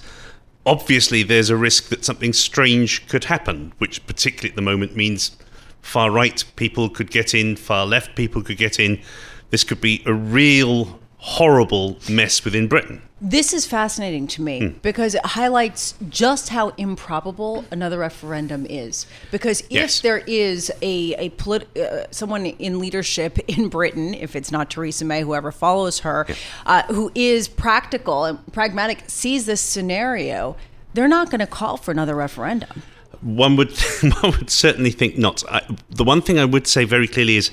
obviously 0.66 1.24
there's 1.24 1.50
a 1.50 1.56
risk 1.56 1.88
that 1.88 2.04
something 2.04 2.34
strange 2.34 3.08
could 3.08 3.24
happen, 3.24 3.72
which 3.78 4.06
particularly 4.06 4.50
at 4.50 4.56
the 4.56 4.62
moment 4.62 4.96
means 4.96 5.38
far 5.82 6.12
right 6.12 6.44
people 6.58 6.90
could 6.90 7.10
get 7.10 7.34
in, 7.34 7.56
far 7.56 7.86
left 7.86 8.16
people 8.16 8.44
could 8.44 8.58
get 8.58 8.78
in. 8.78 9.02
This 9.50 9.64
could 9.64 9.80
be 9.80 10.04
a 10.06 10.14
real 10.14 11.00
horrible 11.28 11.98
mess 12.10 12.46
within 12.46 12.68
Britain. 12.70 13.02
This 13.20 13.52
is 13.52 13.66
fascinating 13.66 14.28
to 14.28 14.42
me 14.42 14.76
because 14.82 15.14
it 15.14 15.26
highlights 15.26 15.96
just 16.08 16.50
how 16.50 16.70
improbable 16.78 17.66
another 17.70 18.00
referendum 18.00 18.66
is. 18.66 19.06
Because 19.30 19.60
if 19.62 19.72
Yes. 19.72 20.00
there 20.00 20.20
is 20.26 20.72
a, 20.82 21.16
a 21.16 21.30
polit- 21.32 21.68
uh, 21.78 22.06
someone 22.12 22.46
in 22.46 22.80
leadership 22.80 23.40
in 23.50 23.68
Britain, 23.68 24.14
if 24.14 24.38
it's 24.38 24.52
not 24.54 24.70
Theresa 24.70 25.04
May, 25.04 25.22
whoever 25.22 25.52
follows 25.52 26.00
her, 26.00 26.26
uh, 26.66 26.84
who 26.84 27.12
is 27.14 27.50
practical 27.50 28.24
and 28.24 28.40
pragmatic, 28.54 29.04
sees 29.08 29.46
this 29.46 29.60
scenario, 29.60 30.56
they're 30.94 31.10
not 31.10 31.30
going 31.30 31.40
to 31.42 31.48
call 31.48 31.76
for 31.76 31.92
another 31.92 32.16
referendum. 32.16 32.84
One 33.22 33.58
would, 33.58 33.72
one 34.22 34.32
would 34.40 34.50
certainly 34.50 34.92
think 34.92 35.18
not. 35.18 35.44
I, 35.52 35.62
the 35.90 36.06
one 36.06 36.22
thing 36.22 36.40
I 36.40 36.46
would 36.46 36.68
say 36.68 36.86
very 36.86 37.08
clearly 37.08 37.36
is 37.36 37.52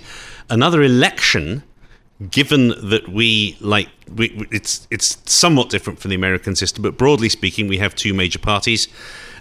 another 0.48 0.80
election. 0.82 1.64
Given 2.30 2.68
that 2.68 3.08
we 3.08 3.56
like, 3.60 3.88
we, 4.14 4.46
it's 4.52 4.86
it's 4.90 5.18
somewhat 5.30 5.68
different 5.68 5.98
from 5.98 6.10
the 6.10 6.14
American 6.14 6.54
system, 6.54 6.82
but 6.82 6.96
broadly 6.96 7.28
speaking, 7.28 7.66
we 7.66 7.78
have 7.78 7.94
two 7.96 8.14
major 8.14 8.38
parties, 8.38 8.86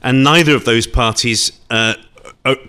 and 0.01 0.23
neither 0.23 0.55
of 0.55 0.65
those 0.65 0.87
parties 0.87 1.51
uh, 1.69 1.93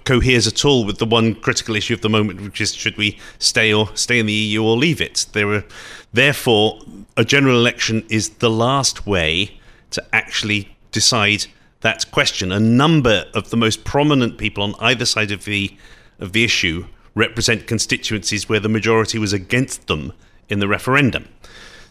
coheres 0.04 0.46
at 0.46 0.64
all 0.64 0.84
with 0.84 0.99
the 0.99 1.06
one 1.06 1.34
critical 1.34 1.75
issue 1.75 1.94
of 1.94 2.00
the 2.00 2.08
moment, 2.08 2.40
which 2.40 2.61
is 2.61 2.75
should 2.75 2.96
we 2.96 3.18
stay 3.38 3.73
or 3.73 3.88
stay 3.96 4.18
in 4.18 4.26
the 4.26 4.32
EU 4.32 4.62
or 4.62 4.76
leave 4.76 5.00
it. 5.00 5.26
There 5.32 5.52
are, 5.52 5.64
therefore, 6.12 6.80
a 7.16 7.25
general 7.25 7.56
election 7.56 8.04
is 8.08 8.28
the 8.28 8.50
last 8.50 9.06
way 9.06 9.58
to 9.90 10.04
actually 10.12 10.76
decide 10.92 11.46
that 11.80 12.11
question. 12.11 12.52
A 12.52 12.61
number 12.61 13.26
of 13.34 13.50
the 13.50 13.56
most 13.56 13.84
prominent 13.84 14.38
people 14.38 14.62
on 14.62 14.75
either 14.80 15.04
side 15.04 15.30
of 15.30 15.44
the 15.44 15.76
of 16.20 16.32
the 16.32 16.44
issue 16.44 16.87
represent 17.14 17.66
constituencies 17.66 18.49
where 18.49 18.61
the 18.61 18.68
majority 18.68 19.18
was 19.18 19.33
against 19.33 19.87
them 19.87 20.12
in 20.49 20.59
the 20.59 20.68
referendum. 20.68 21.28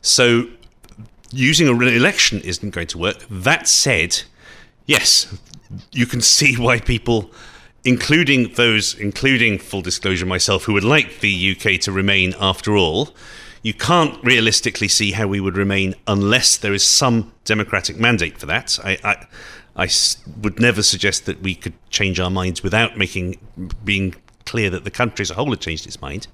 So 0.01 0.47
using 1.31 1.67
a 1.67 1.73
re- 1.73 1.95
election 1.95 2.39
isn't 2.41 2.69
going 2.69 2.87
to 2.87 2.97
work. 2.97 3.25
That 3.29 3.67
said, 3.67 4.21
yes, 4.85 5.35
you 5.91 6.05
can 6.05 6.21
see 6.21 6.55
why 6.57 6.79
people, 6.79 7.31
including 7.83 8.53
those, 8.53 8.93
including 8.95 9.59
full 9.59 9.81
disclosure 9.81 10.25
myself, 10.25 10.63
who 10.63 10.73
would 10.73 10.83
like 10.83 11.19
the 11.19 11.55
UK 11.55 11.79
to 11.81 11.91
remain 11.91 12.33
after 12.39 12.75
all, 12.75 13.15
you 13.61 13.73
can't 13.73 14.21
realistically 14.23 14.89
see 14.89 15.13
how 15.13 15.25
we 15.25 15.39
would 15.39 15.55
remain 15.55 15.95
unless 16.05 16.57
there 16.57 16.73
is 16.73 16.83
some 16.83 17.31
democratic 17.45 17.97
mandate 17.97 18.37
for 18.37 18.45
that. 18.45 18.77
I, 18.83 19.25
I 19.75 19.89
would 20.41 20.59
never 20.59 20.83
suggest 20.83 21.25
that 21.25 21.41
we 21.41 21.55
could 21.55 21.73
change 21.89 22.19
our 22.19 22.29
minds 22.29 22.61
without 22.61 22.97
making 22.97 23.39
being 23.83 24.15
clear 24.45 24.69
that 24.69 24.83
the 24.83 24.91
country 24.91 25.23
as 25.23 25.31
a 25.31 25.35
whole 25.35 25.49
had 25.49 25.59
changed 25.61 25.85
its 25.87 26.01
mind. 26.01 26.27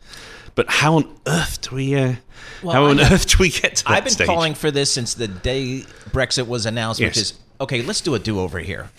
But 0.56 0.70
how 0.70 0.96
on 0.96 1.16
earth 1.28 1.62
do 1.62 1.76
we? 1.76 1.96
Uh, 1.96 2.16
Well, 2.64 2.74
how 2.74 2.86
on 2.86 3.00
I- 3.00 3.12
earth 3.14 3.28
do 3.28 3.38
we 3.40 3.50
get 3.50 3.78
to 3.78 3.84
that 3.86 3.92
I've 3.94 4.04
been 4.04 4.14
stage? 4.14 4.28
calling 4.28 4.54
for 4.56 4.72
this 4.72 4.92
since 4.92 5.14
the 5.14 5.28
day 5.28 5.86
Brexit 6.12 6.48
was 6.48 6.66
announced, 6.66 7.00
which 7.02 7.18
is 7.18 7.34
okay, 7.62 7.82
let's 7.82 8.02
do 8.02 8.16
a 8.16 8.20
do 8.20 8.40
over 8.40 8.60
here. 8.60 8.90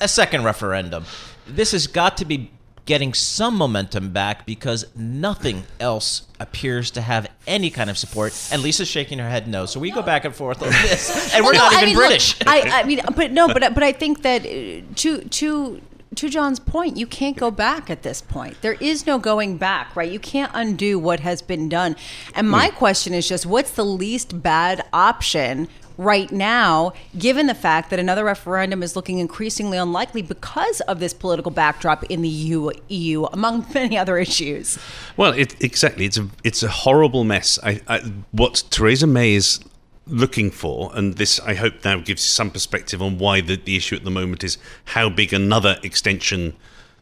a 0.00 0.08
second 0.08 0.44
referendum. 0.44 1.04
This 1.46 1.72
has 1.72 1.86
got 1.86 2.16
to 2.18 2.24
be 2.24 2.50
getting 2.86 3.14
some 3.14 3.54
momentum 3.56 4.12
back 4.12 4.44
because 4.44 4.84
nothing 4.94 5.64
else 5.80 6.22
appears 6.38 6.90
to 6.90 7.00
have 7.00 7.26
any 7.46 7.70
kind 7.70 7.88
of 7.88 7.96
support. 7.96 8.32
And 8.52 8.62
Lisa's 8.62 8.88
shaking 8.88 9.18
her 9.18 9.28
head 9.28 9.48
no. 9.48 9.64
So 9.64 9.80
we 9.80 9.90
go 9.90 10.02
back 10.02 10.26
and 10.26 10.34
forth 10.34 10.62
on 10.62 10.68
this. 10.68 11.34
And 11.34 11.44
we're 11.44 11.52
Well, 11.52 11.62
not 11.70 11.72
I 11.72 11.76
even 11.76 11.88
mean, 11.88 11.96
look, 11.96 12.06
British. 12.08 12.36
I, 12.46 12.60
I 12.80 12.82
mean, 12.86 13.00
but 13.16 13.32
no, 13.32 13.48
but 13.48 13.72
but 13.74 13.82
I 13.82 13.92
think 13.92 14.22
that 14.22 14.42
uh, 14.44 14.82
to 14.96 15.20
to 15.28 15.80
to 16.16 16.28
John's 16.28 16.60
point, 16.60 16.96
you 16.96 17.06
can't 17.06 17.36
go 17.36 17.50
back 17.50 17.90
at 17.90 18.02
this 18.02 18.20
point. 18.20 18.60
There 18.60 18.74
is 18.74 19.06
no 19.06 19.18
going 19.18 19.56
back, 19.56 19.94
right? 19.96 20.10
You 20.10 20.18
can't 20.18 20.50
undo 20.54 20.98
what 20.98 21.20
has 21.20 21.42
been 21.42 21.68
done. 21.68 21.96
And 22.34 22.48
my 22.48 22.68
hmm. 22.68 22.76
question 22.76 23.14
is 23.14 23.28
just, 23.28 23.46
what's 23.46 23.72
the 23.72 23.84
least 23.84 24.42
bad 24.42 24.84
option? 24.92 25.68
Right 25.96 26.32
now, 26.32 26.92
given 27.16 27.46
the 27.46 27.54
fact 27.54 27.90
that 27.90 28.00
another 28.00 28.24
referendum 28.24 28.82
is 28.82 28.96
looking 28.96 29.20
increasingly 29.20 29.78
unlikely 29.78 30.22
because 30.22 30.80
of 30.82 30.98
this 30.98 31.14
political 31.14 31.52
backdrop 31.52 32.02
in 32.04 32.20
the 32.22 32.28
EU, 32.28 32.70
EU 32.88 33.26
among 33.26 33.64
many 33.74 33.96
other 33.96 34.18
issues. 34.18 34.76
Well, 35.16 35.32
it, 35.34 35.62
exactly. 35.62 36.04
It's 36.04 36.16
a 36.16 36.28
it's 36.42 36.64
a 36.64 36.68
horrible 36.68 37.22
mess. 37.22 37.60
I, 37.62 37.80
I, 37.86 38.00
what 38.32 38.64
Theresa 38.70 39.06
May 39.06 39.34
is 39.34 39.60
looking 40.06 40.50
for, 40.50 40.90
and 40.94 41.16
this 41.16 41.40
I 41.40 41.54
hope 41.54 41.84
now 41.84 41.98
gives 42.00 42.22
some 42.22 42.50
perspective 42.50 43.00
on 43.00 43.18
why 43.18 43.40
the, 43.40 43.56
the 43.56 43.76
issue 43.76 43.96
at 43.96 44.04
the 44.04 44.10
moment 44.10 44.44
is 44.44 44.58
how 44.86 45.08
big 45.08 45.32
another 45.32 45.78
extension 45.82 46.54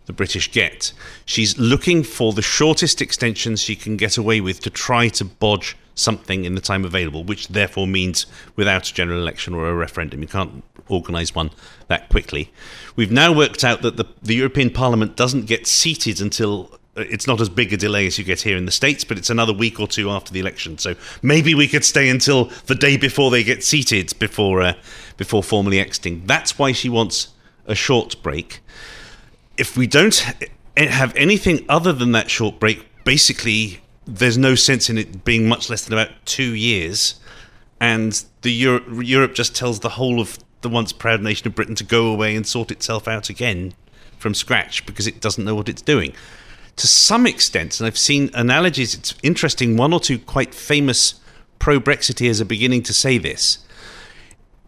the 0.07 0.13
British 0.13 0.51
get. 0.51 0.93
She's 1.25 1.59
looking 1.59 2.03
for 2.03 2.33
the 2.33 2.43
shortest 2.43 3.01
extension 3.01 3.57
she 3.57 3.77
can 3.77 3.97
get 3.97 4.17
away 4.17 4.41
with 4.41 4.61
to 4.61 4.71
try 4.71 5.09
to 5.09 5.25
bodge 5.25 5.77
something 5.95 6.45
in 6.45 6.55
the 6.55 6.61
time 6.61 6.85
available, 6.85 7.23
which 7.23 7.49
therefore 7.49 7.87
means 7.87 8.27
without 8.57 8.89
a 8.89 8.95
general 8.95 9.21
election 9.21 9.55
or 9.55 9.69
a 9.69 9.75
referendum. 9.75 10.23
You 10.23 10.29
can't 10.29 10.65
organise 10.89 11.35
one 11.35 11.51
that 11.89 12.09
quickly. 12.09 12.51
We've 12.97 13.13
now 13.13 13.33
worked 13.33 13.63
out 13.63 13.83
that 13.83 13.97
the, 13.97 14.07
the 14.23 14.35
European 14.35 14.71
Parliament 14.71 15.17
doesn't 15.17 15.47
get 15.47 15.67
seated 15.67 16.21
until 16.21 16.79
it's 16.97 17.27
not 17.27 17.41
as 17.41 17.49
big 17.49 17.73
a 17.73 17.77
delay 17.77 18.07
as 18.07 18.19
you 18.19 18.25
get 18.25 18.43
here 18.43 18.57
in 18.57 18.67
the 18.67 18.73
States, 18.73 19.05
but 19.05 19.17
it's 19.17 19.31
another 19.31 19.53
week 19.53 19.81
or 19.81 19.89
two 19.89 20.11
after 20.11 20.33
the 20.33 20.41
election. 20.41 20.77
So 20.79 20.95
maybe 21.23 21.55
we 21.55 21.67
could 21.67 21.85
stay 21.85 22.09
until 22.09 22.47
the 22.67 22.75
day 22.75 22.97
before 22.97 23.31
they 23.31 23.43
get 23.43 23.65
seated 23.65 24.13
before 24.19 24.63
uh, 24.63 24.75
before 25.17 25.43
formally 25.43 25.81
exiting. 25.81 26.25
That's 26.27 26.59
why 26.59 26.73
she 26.73 26.89
wants 26.89 27.29
a 27.67 27.75
short 27.75 28.23
break. 28.23 28.61
If 29.57 29.77
we 29.77 29.87
don't 29.87 30.35
have 30.77 31.15
anything 31.17 31.65
other 31.69 31.93
than 31.93 32.13
that 32.13 32.31
short 32.31 32.61
break, 32.61 32.87
basically 33.05 33.81
there's 34.07 34.37
no 34.37 34.55
sense 34.55 34.91
in 34.91 34.99
it 34.99 35.25
being 35.25 35.49
much 35.49 35.71
less 35.71 35.85
than 35.85 35.97
about 35.97 36.11
two 36.27 36.55
years, 36.55 37.21
and 37.81 38.25
the 38.43 38.51
Europe, 38.51 38.85
Europe 38.91 39.35
just 39.35 39.57
tells 39.57 39.81
the 39.81 39.91
whole 39.91 40.21
of 40.21 40.39
the 40.61 40.69
once 40.69 40.93
proud 40.93 41.23
nation 41.23 41.47
of 41.47 41.55
Britain 41.55 41.75
to 41.77 41.85
go 41.85 42.07
away 42.07 42.37
and 42.37 42.47
sort 42.47 42.71
itself 42.71 43.09
out 43.09 43.31
again 43.31 43.75
from 44.19 44.35
scratch 44.35 44.85
because 44.87 45.07
it 45.07 45.21
doesn't 45.21 45.45
know 45.45 45.55
what 45.55 45.69
it's 45.69 45.83
doing 45.83 46.13
to 46.77 46.87
some 46.87 47.27
extent, 47.27 47.79
and 47.79 47.87
I've 47.87 47.99
seen 47.99 48.31
analogies, 48.35 48.95
it's 48.95 49.15
interesting, 49.23 49.77
one 49.77 49.93
or 49.93 50.01
two 50.01 50.19
quite 50.19 50.55
famous 50.55 51.15
pro 51.59 51.79
Brexiteers 51.81 52.41
are 52.41 52.47
beginning 52.47 52.83
to 52.85 52.95
say 52.95 53.19
this. 53.19 53.59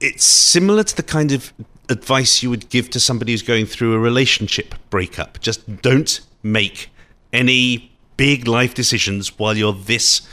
It's 0.01 0.25
similar 0.25 0.85
to 0.85 0.97
the 0.97 1.03
kind 1.03 1.33
of 1.33 1.53
advice 1.89 2.43
you 2.43 2.51
would 2.51 2.69
give 2.69 2.91
to 2.91 3.01
somebody 3.01 3.33
who's 3.33 3.43
going 3.43 3.67
through 3.67 3.95
a 3.95 3.99
relationship 3.99 4.75
breakup. 4.91 5.41
Just 5.41 5.83
don't 5.83 6.21
make 6.43 6.91
any 7.33 7.93
big 8.17 8.47
life 8.47 8.75
decisions 8.75 9.39
while 9.39 9.57
you're 9.57 9.73
this 9.73 10.27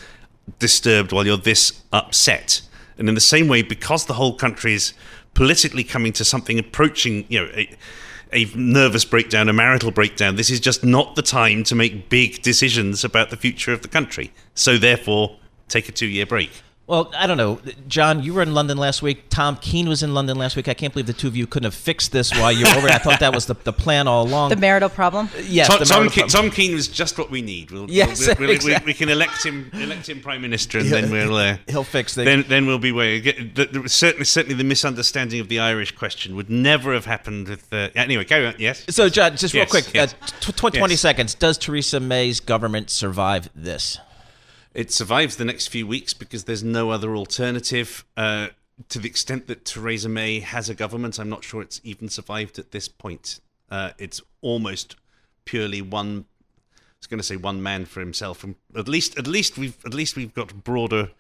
disturbed, 0.59 1.11
while 1.11 1.25
you're 1.25 1.37
this 1.37 1.81
upset. 1.91 2.61
And 2.97 3.09
in 3.09 3.15
the 3.15 3.21
same 3.21 3.47
way, 3.47 3.61
because 3.61 4.05
the 4.05 4.13
whole 4.13 4.35
country 4.35 4.73
is 4.73 4.93
politically 5.33 5.83
coming 5.83 6.13
to 6.13 6.25
something 6.25 6.59
approaching, 6.59 7.25
you 7.29 7.39
know, 7.39 7.63
a, 8.33 8.45
nervous 8.55 9.05
breakdown, 9.05 9.50
a 9.50 9.53
marital 9.53 9.91
breakdown, 9.91 10.35
this 10.35 10.50
is 10.50 10.59
just 10.59 10.83
not 10.83 11.15
the 11.15 11.21
time 11.21 11.63
to 11.65 11.75
make 11.75 12.09
big 12.09 12.41
decisions 12.41 13.03
about 13.03 13.29
the 13.29 13.38
future 13.38 13.73
of 13.73 13.81
the 13.81 13.88
country. 13.88 14.31
So 14.53 14.77
therefore, 14.77 15.38
take 15.67 15.89
a 15.89 15.91
two-year 15.91 16.25
break. 16.25 16.51
Well, 16.91 17.10
I 17.17 17.25
don't 17.25 17.38
know. 17.38 17.57
John, 17.88 18.21
you 18.21 18.33
were 18.33 18.41
in 18.41 18.53
London 18.53 18.77
last 18.77 19.01
week. 19.01 19.29
Tom 19.29 19.55
Keene 19.55 19.88
was 19.88 20.03
in 20.03 20.13
London 20.13 20.38
last 20.38 20.57
week. 20.57 20.67
I 20.67 20.74
can't 20.74 20.91
believe 20.91 21.07
the 21.07 21.13
two 21.13 21.29
of 21.29 21.38
you 21.38 21.48
couldn't 21.48 21.63
have 21.63 21.74
fixed 21.74 22.12
this 22.12 22.33
while 22.38 22.51
you 22.51 22.65
were 22.65 22.71
over. 22.71 22.88
there. 22.88 22.98
I 22.98 23.00
thought 23.00 23.21
that 23.21 23.33
was 23.33 23.45
the, 23.45 23.53
the 23.53 23.71
plan 23.71 24.10
all 24.10 24.25
along. 24.27 24.50
The 24.50 24.57
marital 24.57 24.89
problem? 24.89 25.29
yes, 25.41 25.69
Tom, 25.69 25.79
the 25.79 25.86
Tom, 25.86 26.00
marital 26.03 26.12
Ke- 26.12 26.29
problem. 26.29 26.50
Tom 26.50 26.51
Keene 26.51 26.74
was 26.75 26.89
just 26.89 27.17
what 27.17 27.31
we 27.31 27.41
need. 27.41 27.71
We'll, 27.71 27.89
Yes, 27.89 28.27
we'll, 28.27 28.36
we'll, 28.39 28.50
exactly. 28.50 28.89
we 28.91 28.93
can 28.93 29.07
elect 29.07 29.41
him, 29.45 29.71
elect 29.71 30.10
him 30.10 30.19
prime 30.19 30.41
minister, 30.41 30.79
and 30.79 30.89
then 30.89 31.10
we'll 31.10 31.33
uh, 31.38 31.55
He'll 31.69 31.86
fix 31.86 32.13
things. 32.13 32.25
Then, 32.25 32.43
then 32.50 32.65
we'll 32.65 32.77
be 32.77 32.91
way. 32.91 33.21
Get, 33.21 33.55
the, 33.55 33.67
the, 33.67 33.88
certainly, 33.88 34.25
certainly, 34.25 34.55
the 34.55 34.65
misunderstanding 34.65 35.39
of 35.39 35.48
the 35.48 35.60
Irish 35.60 35.93
question 35.95 36.36
would 36.36 36.50
never 36.50 36.91
have 36.93 37.05
happened 37.05 37.48
with. 37.48 37.71
Uh, 37.71 37.88
anyway, 37.95 38.25
carry 38.25 38.48
on. 38.48 38.55
Yes. 38.60 38.83
So, 38.89 39.07
John, 39.07 39.38
just 39.38 39.53
real 39.53 39.65
quick, 39.65 39.93
yes. 39.93 40.13
uh, 40.21 40.25
tw- 40.41 40.57
tw- 40.57 40.74
20 40.74 40.93
Yes. 40.95 41.00
seconds. 41.00 41.36
Does 41.36 41.57
Theresa 41.57 42.01
May's 42.01 42.41
government 42.41 42.89
survive 42.89 43.50
this? 43.55 43.98
It 44.73 44.91
survives 44.91 45.35
the 45.35 45.45
next 45.45 45.67
few 45.67 45.85
weeks 45.85 46.13
because 46.13 46.45
there's 46.45 46.63
no 46.63 46.91
other 46.91 47.15
alternative. 47.15 48.05
Uh, 48.15 48.49
to 48.89 48.99
the 48.99 49.07
extent 49.09 49.47
that 49.47 49.65
Theresa 49.65 50.09
May 50.09 50.39
has 50.39 50.69
a 50.69 50.73
government, 50.73 51.19
I'm 51.19 51.29
not 51.29 51.43
sure 51.43 51.61
it's 51.61 51.81
even 51.83 52.09
survived 52.09 52.57
at 52.57 52.71
this 52.71 52.87
point. 52.87 53.39
Uh, 53.69 53.91
it's 53.97 54.21
almost 54.41 54.95
purely 55.45 55.81
one. 55.81 56.25
I 56.75 56.79
was 56.99 57.07
going 57.07 57.19
to 57.19 57.23
say 57.23 57.35
one 57.35 57.61
man 57.61 57.85
for 57.85 57.99
himself. 57.99 58.43
And 58.43 58.55
at 58.75 58.87
least, 58.87 59.17
at 59.17 59.27
least 59.27 59.57
we've 59.57 59.77
at 59.85 59.93
least 59.93 60.15
we've 60.15 60.33
got 60.33 60.63
broader, 60.63 61.11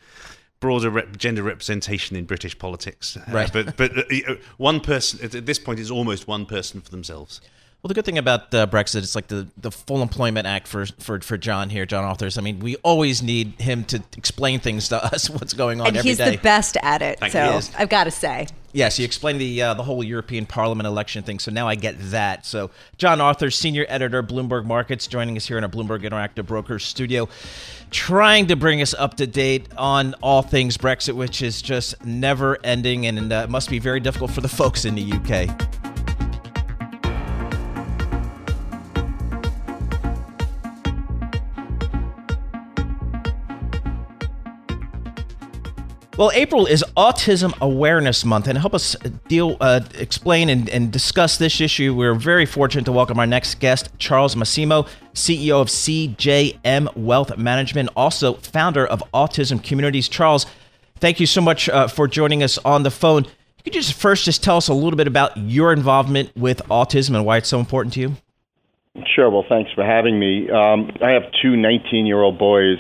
broader 0.59 0.89
rep- 0.89 1.17
gender 1.17 1.43
representation 1.43 2.15
in 2.15 2.25
British 2.25 2.57
politics. 2.57 3.17
Uh, 3.17 3.25
Right. 3.31 3.51
but 3.51 3.75
but 3.77 3.91
uh, 3.97 4.35
one 4.57 4.79
person 4.79 5.19
at 5.23 5.35
at 5.35 5.45
this 5.45 5.59
point 5.59 5.79
is 5.79 5.91
almost 5.91 6.27
one 6.27 6.45
person 6.45 6.81
for 6.81 6.89
themselves. 6.91 7.41
Well, 7.81 7.87
the 7.87 7.95
good 7.95 8.05
thing 8.05 8.19
about 8.19 8.53
uh, 8.53 8.67
Brexit, 8.67 8.97
it's 8.97 9.15
like 9.15 9.25
the, 9.25 9.47
the 9.57 9.71
full 9.71 10.03
employment 10.03 10.45
act 10.45 10.67
for, 10.67 10.85
for 10.85 11.19
for 11.19 11.35
John 11.35 11.71
here, 11.71 11.87
John 11.87 12.03
Authers. 12.03 12.37
I 12.37 12.41
mean, 12.41 12.59
we 12.59 12.75
always 12.77 13.23
need 13.23 13.59
him 13.59 13.83
to 13.85 14.03
explain 14.15 14.59
things 14.59 14.89
to 14.89 15.03
us, 15.03 15.29
what's 15.31 15.53
going 15.53 15.81
on 15.81 15.87
and 15.87 15.97
every 15.97 16.11
he's 16.11 16.19
day. 16.19 16.35
the 16.35 16.41
best 16.43 16.77
at 16.83 17.01
it. 17.01 17.19
Thank 17.19 17.33
so. 17.33 17.59
I've 17.75 17.89
got 17.89 18.03
to 18.03 18.11
say. 18.11 18.47
Yes, 18.71 18.99
you 18.99 19.05
explained 19.05 19.41
the 19.41 19.63
uh, 19.63 19.73
the 19.73 19.81
whole 19.81 20.03
European 20.03 20.45
Parliament 20.45 20.85
election 20.85 21.23
thing, 21.23 21.39
so 21.39 21.49
now 21.49 21.67
I 21.67 21.73
get 21.73 21.95
that. 22.11 22.45
So, 22.45 22.69
John 22.99 23.17
Authers, 23.17 23.55
senior 23.55 23.87
editor, 23.89 24.21
Bloomberg 24.21 24.65
Markets, 24.65 25.07
joining 25.07 25.35
us 25.35 25.47
here 25.47 25.57
in 25.57 25.63
our 25.63 25.69
Bloomberg 25.69 26.03
Interactive 26.03 26.45
Brokers 26.45 26.85
studio, 26.85 27.27
trying 27.89 28.45
to 28.47 28.55
bring 28.55 28.79
us 28.83 28.93
up 28.93 29.15
to 29.17 29.25
date 29.25 29.67
on 29.75 30.13
all 30.21 30.43
things 30.43 30.77
Brexit, 30.77 31.15
which 31.15 31.41
is 31.41 31.63
just 31.63 32.05
never 32.05 32.59
ending, 32.63 33.07
and 33.07 33.33
uh, 33.33 33.47
must 33.47 33.71
be 33.71 33.79
very 33.79 33.99
difficult 33.99 34.29
for 34.29 34.41
the 34.41 34.47
folks 34.47 34.85
in 34.85 34.93
the 34.93 35.13
UK. 35.13 35.80
Well, 46.17 46.29
April 46.33 46.65
is 46.65 46.83
Autism 46.97 47.57
Awareness 47.61 48.25
Month, 48.25 48.47
and 48.47 48.57
help 48.57 48.73
us 48.73 48.97
deal, 49.29 49.55
uh, 49.61 49.79
explain, 49.97 50.49
and, 50.49 50.69
and, 50.69 50.91
discuss 50.91 51.37
this 51.37 51.61
issue, 51.61 51.95
we're 51.95 52.15
very 52.15 52.45
fortunate 52.45 52.83
to 52.85 52.91
welcome 52.91 53.17
our 53.17 53.25
next 53.25 53.61
guest, 53.61 53.89
Charles 53.97 54.35
Massimo, 54.35 54.83
CEO 55.13 55.61
of 55.61 55.69
CJM 55.69 56.93
Wealth 56.97 57.37
Management, 57.37 57.89
also 57.95 58.33
founder 58.33 58.85
of 58.85 59.01
Autism 59.13 59.63
Communities. 59.63 60.09
Charles, 60.09 60.45
thank 60.97 61.21
you 61.21 61.25
so 61.25 61.39
much 61.39 61.69
uh, 61.69 61.87
for 61.87 62.09
joining 62.09 62.43
us 62.43 62.57
on 62.59 62.83
the 62.83 62.91
phone. 62.91 63.23
Could 63.63 63.73
you 63.73 63.81
just 63.81 63.93
first 63.93 64.25
just 64.25 64.43
tell 64.43 64.57
us 64.57 64.67
a 64.67 64.73
little 64.73 64.97
bit 64.97 65.07
about 65.07 65.37
your 65.37 65.71
involvement 65.71 66.35
with 66.35 66.61
autism 66.65 67.15
and 67.15 67.25
why 67.25 67.37
it's 67.37 67.47
so 67.47 67.59
important 67.59 67.93
to 67.93 68.01
you? 68.01 68.15
Sure. 69.15 69.29
Well, 69.29 69.45
thanks 69.47 69.71
for 69.73 69.85
having 69.85 70.19
me. 70.19 70.49
Um, 70.49 70.91
I 71.01 71.11
have 71.11 71.23
two 71.41 71.55
19 71.55 72.05
year 72.05 72.21
old 72.21 72.37
boys 72.37 72.79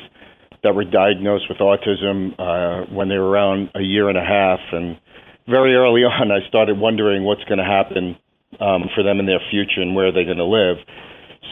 that 0.63 0.75
were 0.75 0.85
diagnosed 0.85 1.45
with 1.49 1.57
autism 1.57 2.33
uh, 2.37 2.85
when 2.93 3.09
they 3.09 3.17
were 3.17 3.29
around 3.29 3.71
a 3.75 3.81
year 3.81 4.09
and 4.09 4.17
a 4.17 4.23
half. 4.23 4.59
And 4.71 4.99
very 5.47 5.75
early 5.75 6.03
on, 6.05 6.31
I 6.31 6.47
started 6.47 6.77
wondering 6.77 7.23
what's 7.23 7.43
going 7.45 7.59
to 7.59 7.65
happen 7.65 8.17
um, 8.59 8.89
for 8.93 9.03
them 9.03 9.19
in 9.19 9.25
their 9.25 9.41
future 9.49 9.81
and 9.81 9.95
where 9.95 10.11
they're 10.11 10.25
going 10.25 10.37
to 10.37 10.45
live. 10.45 10.77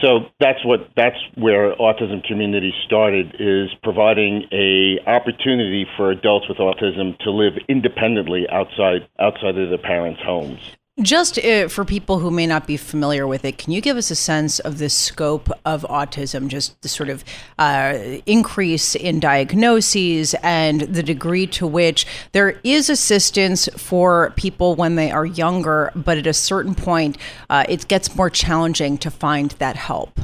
So 0.00 0.30
that's 0.38 0.64
what 0.64 0.88
that's 0.96 1.18
where 1.34 1.74
autism 1.76 2.24
community 2.24 2.72
started 2.86 3.36
is 3.38 3.68
providing 3.82 4.44
a 4.50 4.98
opportunity 5.06 5.84
for 5.96 6.10
adults 6.10 6.48
with 6.48 6.56
autism 6.56 7.18
to 7.18 7.30
live 7.30 7.54
independently 7.68 8.46
outside 8.50 9.08
outside 9.18 9.58
of 9.58 9.68
their 9.68 9.78
parents' 9.78 10.20
homes. 10.24 10.60
Just 11.02 11.38
uh, 11.38 11.68
for 11.68 11.86
people 11.86 12.18
who 12.18 12.30
may 12.30 12.46
not 12.46 12.66
be 12.66 12.76
familiar 12.76 13.26
with 13.26 13.44
it, 13.46 13.56
can 13.56 13.72
you 13.72 13.80
give 13.80 13.96
us 13.96 14.10
a 14.10 14.14
sense 14.14 14.58
of 14.58 14.76
the 14.76 14.90
scope 14.90 15.48
of 15.64 15.82
autism, 15.88 16.48
just 16.48 16.80
the 16.82 16.88
sort 16.88 17.08
of 17.08 17.24
uh, 17.58 18.18
increase 18.26 18.94
in 18.94 19.18
diagnoses 19.18 20.34
and 20.42 20.82
the 20.82 21.02
degree 21.02 21.46
to 21.46 21.66
which 21.66 22.06
there 22.32 22.60
is 22.64 22.90
assistance 22.90 23.66
for 23.78 24.34
people 24.36 24.74
when 24.74 24.96
they 24.96 25.10
are 25.10 25.24
younger, 25.24 25.90
but 25.96 26.18
at 26.18 26.26
a 26.26 26.34
certain 26.34 26.74
point, 26.74 27.16
uh, 27.48 27.64
it 27.66 27.88
gets 27.88 28.14
more 28.14 28.28
challenging 28.28 28.98
to 28.98 29.10
find 29.10 29.52
that 29.52 29.76
help? 29.76 30.20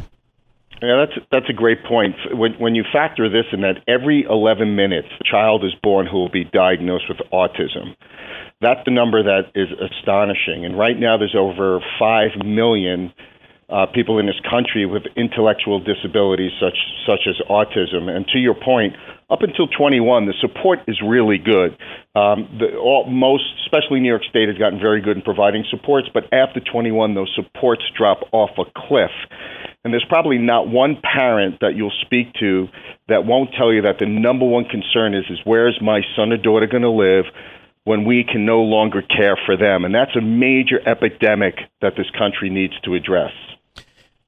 Yeah, 0.83 1.07
that's 1.07 1.27
that's 1.33 1.49
a 1.49 1.55
great 1.55 1.83
point. 1.85 2.17
When 2.33 2.53
when 2.59 2.75
you 2.75 2.85
factor 2.93 3.31
this 3.31 3.47
in 3.51 3.63
that 3.63 3.77
every 3.89 4.27
11 4.29 4.77
minutes, 4.77 5.09
a 5.21 5.25
child 5.25 5.65
is 5.65 5.75
born 5.83 6.07
who 6.07 6.19
will 6.19 6.29
be 6.29 6.45
diagnosed 6.45 7.09
with 7.09 7.19
autism. 7.33 7.97
That's 8.61 8.81
the 8.87 8.91
number 8.91 9.23
that 9.23 9.53
is 9.55 9.69
astonishing. 9.69 10.65
And 10.65 10.79
right 10.79 10.99
now, 10.99 11.19
there's 11.19 11.37
over 11.37 11.81
5 11.99 12.45
million 12.45 13.13
uh, 13.69 13.85
people 13.93 14.19
in 14.19 14.27
this 14.27 14.41
country 14.49 14.87
with 14.87 15.03
intellectual 15.17 15.81
disabilities 15.81 16.53
such, 16.61 16.79
such 17.07 17.27
as 17.29 17.35
autism. 17.51 18.09
And 18.09 18.27
to 18.29 18.39
your 18.39 18.55
point, 18.55 18.95
up 19.29 19.43
until 19.43 19.67
21, 19.67 20.27
the 20.27 20.35
support 20.41 20.79
is 20.87 21.03
really 21.05 21.37
good. 21.37 21.77
Um, 22.15 22.49
the, 22.59 22.79
all, 22.79 23.11
most, 23.11 23.45
especially 23.67 24.01
New 24.01 24.09
York 24.09 24.23
State, 24.31 24.49
has 24.49 24.57
gotten 24.57 24.79
very 24.79 25.03
good 25.03 25.17
in 25.17 25.23
providing 25.23 25.65
supports, 25.69 26.09
but 26.15 26.33
after 26.33 26.61
21, 26.61 27.15
those 27.15 27.31
supports 27.35 27.83
drop 27.99 28.21
off 28.33 28.51
a 28.57 28.65
cliff. 28.87 29.11
And 29.85 29.93
there's 29.93 30.07
probably 30.09 30.39
not 30.39 30.69
one 30.69 30.97
parent 31.03 31.59
that 31.61 31.75
you'll 31.77 31.95
speak 32.03 32.33
to 32.41 32.69
that 33.09 33.27
won't 33.27 33.51
tell 33.59 33.73
you 33.73 33.83
that 33.83 33.99
the 33.99 34.07
number 34.07 34.47
one 34.47 34.65
concern 34.65 35.15
is, 35.15 35.25
is 35.29 35.39
where's 35.45 35.79
my 35.83 36.01
son 36.17 36.33
or 36.33 36.39
daughter 36.39 36.67
going 36.67 36.83
to 36.83 36.91
live? 36.91 37.25
When 37.87 38.05
we 38.05 38.25
can 38.25 38.45
no 38.45 38.63
longer 38.63 39.01
care 39.01 39.39
for 39.47 39.57
them. 39.57 39.85
And 39.85 39.95
that's 39.95 40.17
a 40.17 40.21
major 40.21 40.81
epidemic 40.89 41.55
that 41.81 41.93
this 41.97 42.11
country 42.19 42.51
needs 42.51 42.75
to 42.81 42.95
address. 42.95 43.31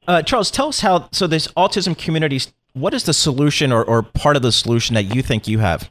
Uh, 0.07 0.23
Charles, 0.23 0.53
tell 0.53 0.69
us 0.69 0.79
how, 0.81 1.09
so 1.11 1.27
this 1.27 1.49
autism 1.49 1.99
community, 1.99 2.41
what 2.75 2.95
is 2.95 3.03
the 3.03 3.13
solution 3.13 3.73
or, 3.73 3.85
or 3.85 4.05
part 4.05 4.37
of 4.37 4.43
the 4.43 4.53
solution 4.53 4.95
that 4.95 5.13
you 5.13 5.23
think 5.23 5.49
you 5.49 5.59
have? 5.59 5.91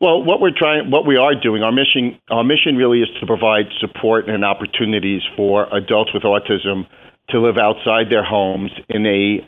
Well, 0.00 0.22
what 0.22 0.40
we're 0.40 0.56
trying, 0.56 0.92
what 0.92 1.04
we 1.04 1.16
are 1.16 1.34
doing, 1.34 1.64
our 1.64 1.72
mission, 1.72 2.20
our 2.30 2.44
mission 2.44 2.76
really 2.76 3.00
is 3.00 3.08
to 3.18 3.26
provide 3.26 3.66
support 3.80 4.28
and 4.28 4.44
opportunities 4.44 5.22
for 5.36 5.66
adults 5.74 6.14
with 6.14 6.22
autism 6.22 6.86
to 7.30 7.40
live 7.40 7.58
outside 7.58 8.10
their 8.10 8.24
homes 8.24 8.70
in 8.88 9.04
a 9.06 9.44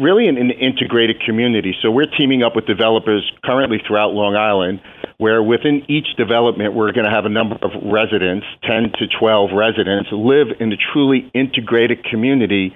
really 0.00 0.26
in 0.26 0.36
an 0.36 0.50
integrated 0.50 1.20
community. 1.20 1.74
So 1.82 1.90
we're 1.90 2.10
teaming 2.18 2.42
up 2.42 2.56
with 2.56 2.66
developers 2.66 3.30
currently 3.44 3.78
throughout 3.86 4.12
Long 4.12 4.34
Island 4.36 4.80
where 5.18 5.42
within 5.42 5.84
each 5.86 6.16
development 6.16 6.72
we're 6.72 6.92
going 6.92 7.04
to 7.04 7.12
have 7.12 7.26
a 7.26 7.28
number 7.28 7.54
of 7.60 7.72
residents, 7.84 8.46
10 8.64 8.92
to 8.98 9.06
12 9.20 9.50
residents, 9.52 10.08
live 10.10 10.48
in 10.58 10.72
a 10.72 10.76
truly 10.92 11.30
integrated 11.34 12.02
community 12.04 12.74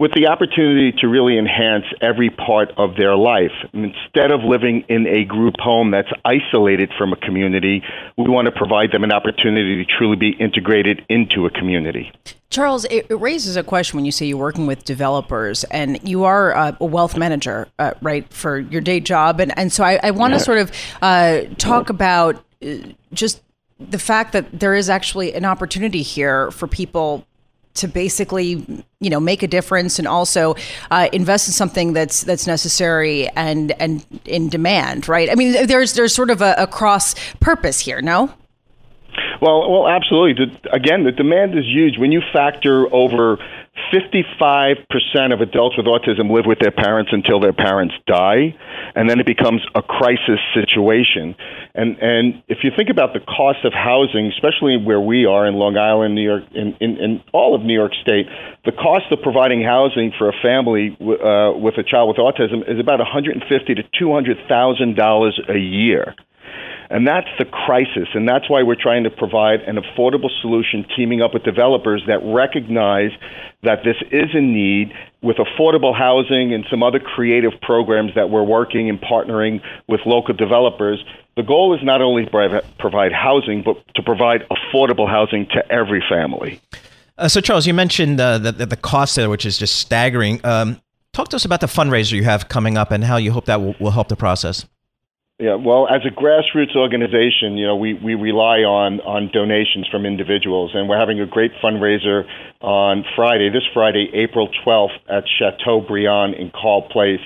with 0.00 0.12
the 0.14 0.26
opportunity 0.28 0.92
to 0.92 1.06
really 1.06 1.38
enhance 1.38 1.84
every 2.00 2.30
part 2.30 2.72
of 2.78 2.96
their 2.96 3.14
life. 3.14 3.52
Instead 3.74 4.32
of 4.32 4.40
living 4.42 4.82
in 4.88 5.06
a 5.06 5.26
group 5.26 5.54
home 5.58 5.90
that's 5.90 6.08
isolated 6.24 6.90
from 6.96 7.12
a 7.12 7.16
community, 7.16 7.82
we 8.16 8.24
want 8.24 8.46
to 8.46 8.52
provide 8.52 8.90
them 8.92 9.04
an 9.04 9.12
opportunity 9.12 9.84
to 9.84 9.98
truly 9.98 10.16
be 10.16 10.30
integrated 10.30 11.04
into 11.10 11.44
a 11.44 11.50
community. 11.50 12.10
Charles, 12.48 12.86
it, 12.86 13.06
raises 13.10 13.56
a 13.56 13.62
question 13.62 13.98
when 13.98 14.06
you 14.06 14.10
say 14.10 14.24
you're 14.24 14.38
working 14.38 14.66
with 14.66 14.84
developers 14.84 15.64
and 15.64 16.00
you 16.08 16.24
are 16.24 16.52
a 16.52 16.76
wealth 16.80 17.18
manager, 17.18 17.68
uh, 17.78 17.92
right, 18.00 18.26
for 18.32 18.58
your 18.58 18.80
day 18.80 19.00
job. 19.00 19.38
And, 19.38 19.56
and 19.58 19.70
so 19.70 19.84
I, 19.84 20.00
I 20.02 20.12
want 20.12 20.32
to 20.32 20.38
yeah. 20.38 20.44
sort 20.44 20.58
of 20.58 20.72
uh, 21.02 21.42
talk 21.58 21.90
about 21.90 22.42
uh, 22.64 22.76
just 23.12 23.42
the 23.78 23.98
fact 23.98 24.32
that 24.32 24.58
there 24.58 24.74
is 24.74 24.88
actually 24.88 25.34
an 25.34 25.44
opportunity 25.44 26.00
here 26.00 26.50
for 26.50 26.66
people 26.66 27.26
to 27.74 27.88
basically 27.88 28.84
you 29.00 29.10
know 29.10 29.20
make 29.20 29.42
a 29.42 29.48
difference 29.48 29.98
and 29.98 30.08
also 30.08 30.54
uh, 30.90 31.08
invest 31.12 31.48
in 31.48 31.52
something 31.52 31.92
that's 31.92 32.24
that's 32.24 32.46
necessary 32.46 33.28
and 33.30 33.72
and 33.80 34.04
in 34.24 34.48
demand 34.48 35.08
right 35.08 35.30
i 35.30 35.34
mean 35.34 35.66
there's 35.66 35.94
there's 35.94 36.14
sort 36.14 36.30
of 36.30 36.42
a, 36.42 36.54
a 36.58 36.66
cross 36.66 37.14
purpose 37.40 37.80
here 37.80 38.00
no 38.02 38.32
well, 39.40 39.70
well, 39.70 39.88
absolutely. 39.88 40.46
The, 40.46 40.72
again, 40.72 41.04
the 41.04 41.12
demand 41.12 41.56
is 41.58 41.64
huge. 41.64 41.98
When 41.98 42.12
you 42.12 42.20
factor 42.32 42.92
over 42.94 43.38
55% 43.92 45.32
of 45.32 45.40
adults 45.40 45.76
with 45.76 45.86
autism 45.86 46.30
live 46.30 46.46
with 46.46 46.58
their 46.60 46.70
parents 46.70 47.10
until 47.12 47.40
their 47.40 47.52
parents 47.52 47.94
die, 48.06 48.54
and 48.94 49.10
then 49.10 49.18
it 49.20 49.26
becomes 49.26 49.62
a 49.74 49.82
crisis 49.82 50.38
situation. 50.54 51.34
And 51.74 51.98
and 52.00 52.42
if 52.48 52.58
you 52.62 52.70
think 52.76 52.90
about 52.90 53.14
the 53.14 53.20
cost 53.20 53.64
of 53.64 53.72
housing, 53.72 54.26
especially 54.26 54.76
where 54.76 55.00
we 55.00 55.26
are 55.26 55.46
in 55.46 55.54
Long 55.54 55.76
Island, 55.76 56.14
New 56.14 56.22
York, 56.22 56.44
in, 56.52 56.76
in, 56.80 56.96
in 56.98 57.22
all 57.32 57.54
of 57.54 57.62
New 57.62 57.74
York 57.74 57.92
State, 58.02 58.26
the 58.64 58.72
cost 58.72 59.06
of 59.10 59.22
providing 59.22 59.62
housing 59.62 60.12
for 60.16 60.28
a 60.28 60.34
family 60.42 60.96
uh, 61.00 61.58
with 61.58 61.78
a 61.78 61.82
child 61.82 62.08
with 62.08 62.18
autism 62.18 62.62
is 62.70 62.78
about 62.78 62.98
150 62.98 63.74
to 63.74 63.82
200 63.98 64.38
thousand 64.48 64.96
dollars 64.96 65.40
a 65.48 65.58
year. 65.58 66.14
And 66.90 67.06
that's 67.06 67.28
the 67.38 67.44
crisis. 67.44 68.08
And 68.14 68.28
that's 68.28 68.50
why 68.50 68.64
we're 68.64 68.80
trying 68.80 69.04
to 69.04 69.10
provide 69.10 69.60
an 69.60 69.76
affordable 69.76 70.28
solution, 70.42 70.84
teaming 70.96 71.22
up 71.22 71.32
with 71.32 71.44
developers 71.44 72.02
that 72.08 72.18
recognize 72.24 73.12
that 73.62 73.84
this 73.84 73.96
is 74.10 74.30
a 74.34 74.40
need 74.40 74.92
with 75.22 75.36
affordable 75.36 75.96
housing 75.96 76.52
and 76.52 76.66
some 76.68 76.82
other 76.82 76.98
creative 76.98 77.52
programs 77.62 78.12
that 78.16 78.28
we're 78.28 78.42
working 78.42 78.90
and 78.90 79.00
partnering 79.00 79.60
with 79.86 80.00
local 80.04 80.34
developers. 80.34 81.04
The 81.36 81.44
goal 81.44 81.76
is 81.76 81.80
not 81.84 82.02
only 82.02 82.24
to 82.24 82.62
provide 82.80 83.12
housing, 83.12 83.62
but 83.62 83.76
to 83.94 84.02
provide 84.02 84.42
affordable 84.50 85.08
housing 85.08 85.46
to 85.54 85.72
every 85.72 86.02
family. 86.08 86.60
Uh, 87.16 87.28
so, 87.28 87.40
Charles, 87.40 87.68
you 87.68 87.74
mentioned 87.74 88.20
uh, 88.20 88.38
the, 88.38 88.50
the, 88.50 88.66
the 88.66 88.76
cost 88.76 89.14
there, 89.14 89.30
which 89.30 89.46
is 89.46 89.56
just 89.56 89.76
staggering. 89.76 90.40
Um, 90.42 90.80
talk 91.12 91.28
to 91.28 91.36
us 91.36 91.44
about 91.44 91.60
the 91.60 91.68
fundraiser 91.68 92.12
you 92.12 92.24
have 92.24 92.48
coming 92.48 92.76
up 92.76 92.90
and 92.90 93.04
how 93.04 93.16
you 93.16 93.30
hope 93.30 93.44
that 93.44 93.60
will, 93.60 93.76
will 93.78 93.92
help 93.92 94.08
the 94.08 94.16
process. 94.16 94.66
Yeah, 95.40 95.54
well, 95.54 95.88
as 95.88 96.02
a 96.04 96.12
grassroots 96.12 96.76
organization, 96.76 97.56
you 97.56 97.66
know, 97.66 97.74
we, 97.74 97.94
we 97.94 98.12
rely 98.12 98.60
on, 98.60 99.00
on 99.00 99.30
donations 99.32 99.88
from 99.90 100.04
individuals, 100.04 100.72
and 100.74 100.86
we're 100.86 101.00
having 101.00 101.18
a 101.18 101.24
great 101.24 101.52
fundraiser 101.64 102.28
on 102.60 103.04
Friday, 103.16 103.48
this 103.48 103.64
Friday, 103.72 104.12
April 104.12 104.50
12th, 104.66 105.00
at 105.08 105.24
Chateaubriand 105.24 106.34
in 106.34 106.52
Carle 106.52 106.82
Place. 106.92 107.24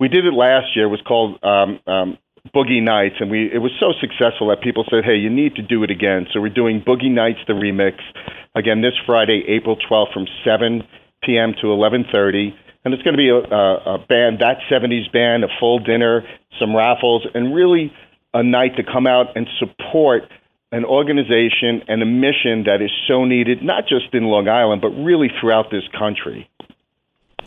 We 0.00 0.08
did 0.08 0.26
it 0.26 0.34
last 0.34 0.74
year. 0.74 0.86
It 0.86 0.90
was 0.90 1.06
called 1.06 1.38
um, 1.44 1.78
um, 1.86 2.18
Boogie 2.50 2.82
Nights, 2.82 3.22
and 3.22 3.30
we 3.30 3.46
it 3.54 3.62
was 3.62 3.70
so 3.78 3.94
successful 4.00 4.48
that 4.48 4.60
people 4.60 4.84
said, 4.90 5.04
"Hey, 5.04 5.14
you 5.14 5.30
need 5.30 5.54
to 5.54 5.62
do 5.62 5.84
it 5.84 5.90
again." 5.92 6.26
So 6.34 6.40
we're 6.40 6.50
doing 6.50 6.82
Boogie 6.82 7.14
Nights, 7.14 7.38
the 7.46 7.54
remix, 7.54 8.02
again 8.56 8.82
this 8.82 8.98
Friday, 9.06 9.44
April 9.46 9.76
12th, 9.78 10.12
from 10.12 10.26
7 10.44 10.82
p.m. 11.22 11.54
to 11.62 11.68
11:30, 11.68 12.50
and 12.84 12.94
it's 12.94 13.02
going 13.02 13.14
to 13.14 13.18
be 13.18 13.28
a, 13.28 13.36
a, 13.36 13.98
band, 14.08 14.40
that 14.40 14.58
70s 14.70 15.10
band, 15.12 15.44
a 15.44 15.48
full 15.60 15.78
dinner, 15.78 16.22
some 16.58 16.74
raffles, 16.74 17.26
and 17.34 17.54
really 17.54 17.92
a 18.34 18.42
night 18.42 18.76
to 18.76 18.82
come 18.82 19.06
out 19.06 19.36
and 19.36 19.46
support 19.58 20.22
an 20.72 20.84
organization 20.84 21.82
and 21.86 22.02
a 22.02 22.06
mission 22.06 22.64
that 22.64 22.80
is 22.80 22.90
so 23.06 23.24
needed, 23.24 23.62
not 23.62 23.86
just 23.86 24.12
in 24.14 24.24
Long 24.24 24.48
Island, 24.48 24.80
but 24.80 24.88
really 24.88 25.30
throughout 25.40 25.70
this 25.70 25.84
country. 25.96 26.48